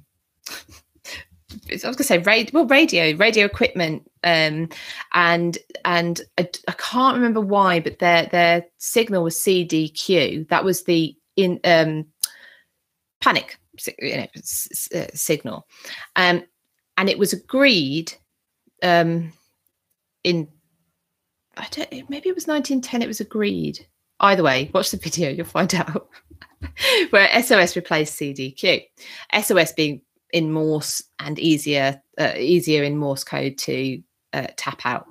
[1.71, 4.69] I was going to say radio, well, radio, radio equipment, um,
[5.13, 10.49] and and I, I, can't remember why, but their their signal was CDQ.
[10.49, 12.07] That was the in um,
[13.21, 13.59] panic
[14.01, 14.27] you know,
[14.95, 15.67] uh, signal,
[16.17, 16.45] um,
[16.97, 18.13] and it was agreed
[18.83, 19.33] um,
[20.25, 20.49] in
[21.57, 23.03] I don't maybe it was 1910.
[23.03, 23.87] It was agreed.
[24.21, 26.09] Either way, watch the video, you'll find out.
[27.11, 28.83] Where SOS replaced CDQ.
[29.43, 30.03] SOS being
[30.33, 34.03] in Morse and easier uh, easier in Morse code to
[34.33, 35.07] uh, tap out.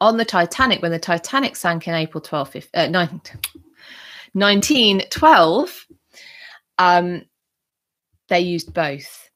[0.00, 5.86] On the Titanic, when the Titanic sank in April 12, uh, 1912,
[6.78, 7.22] um,
[8.28, 9.28] they used both.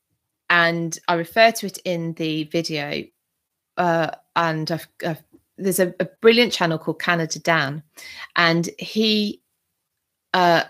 [0.49, 3.03] And I refer to it in the video.
[3.77, 5.23] Uh, and I've, I've,
[5.59, 7.83] there's a, a, brilliant channel called Canada Dan,
[8.37, 9.41] and he
[10.35, 10.65] uh,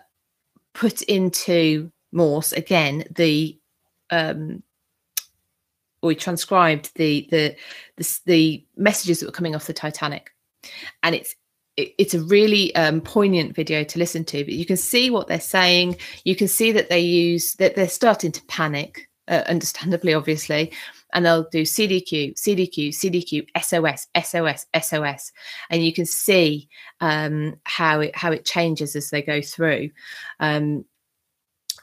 [0.73, 3.59] put into Morse again the
[4.13, 4.63] um,
[6.03, 7.57] we transcribed the, the
[7.97, 10.31] the the messages that were coming off the Titanic,
[11.03, 11.35] and it's
[11.77, 14.45] it, it's a really um, poignant video to listen to.
[14.45, 15.97] But you can see what they're saying.
[16.25, 20.73] You can see that they use that they're starting to panic, uh, understandably, obviously,
[21.13, 25.33] and they'll do CDQ, CDQ, CDQ, SOS, SOS, SOS,
[25.71, 26.69] and you can see
[27.01, 29.91] um, how it how it changes as they go through.
[30.41, 30.85] Um,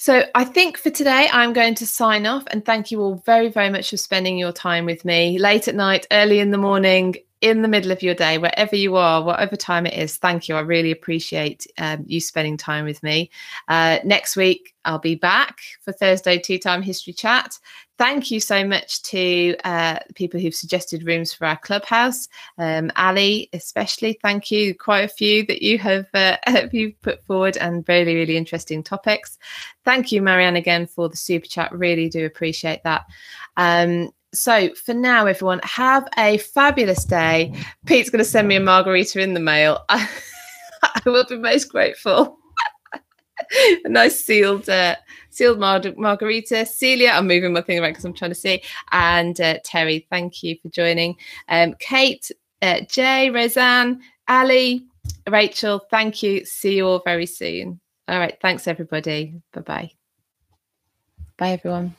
[0.01, 3.49] So I think for today, I'm going to sign off and thank you all very,
[3.49, 7.17] very much for spending your time with me late at night, early in the morning,
[7.41, 10.17] in the middle of your day, wherever you are, whatever time it is.
[10.17, 10.55] Thank you.
[10.55, 13.31] I really appreciate um, you spending time with me.
[13.67, 17.57] Uh, next week, I'll be back for Thursday Tea Time History Chat
[18.01, 22.27] thank you so much to uh, people who've suggested rooms for our clubhouse.
[22.57, 24.73] Um, Ali, especially, thank you.
[24.73, 26.37] Quite a few that you have uh,
[26.71, 29.37] you put forward and really, really interesting topics.
[29.85, 31.71] Thank you, Marianne, again for the super chat.
[31.71, 33.05] Really do appreciate that.
[33.55, 37.53] Um, so for now, everyone, have a fabulous day.
[37.85, 39.83] Pete's going to send me a margarita in the mail.
[39.89, 42.37] I will be most grateful.
[43.85, 44.95] a nice sealed uh,
[45.29, 46.65] sealed mar- margarita.
[46.65, 48.61] Celia, I'm moving my thing around because I'm trying to see.
[48.91, 51.15] And uh, Terry, thank you for joining.
[51.49, 54.85] Um, Kate, uh, Jay, Roseanne, Ali,
[55.29, 56.45] Rachel, thank you.
[56.45, 57.79] See you all very soon.
[58.07, 58.37] All right.
[58.41, 59.41] Thanks, everybody.
[59.53, 59.91] Bye bye.
[61.37, 61.95] Bye, everyone.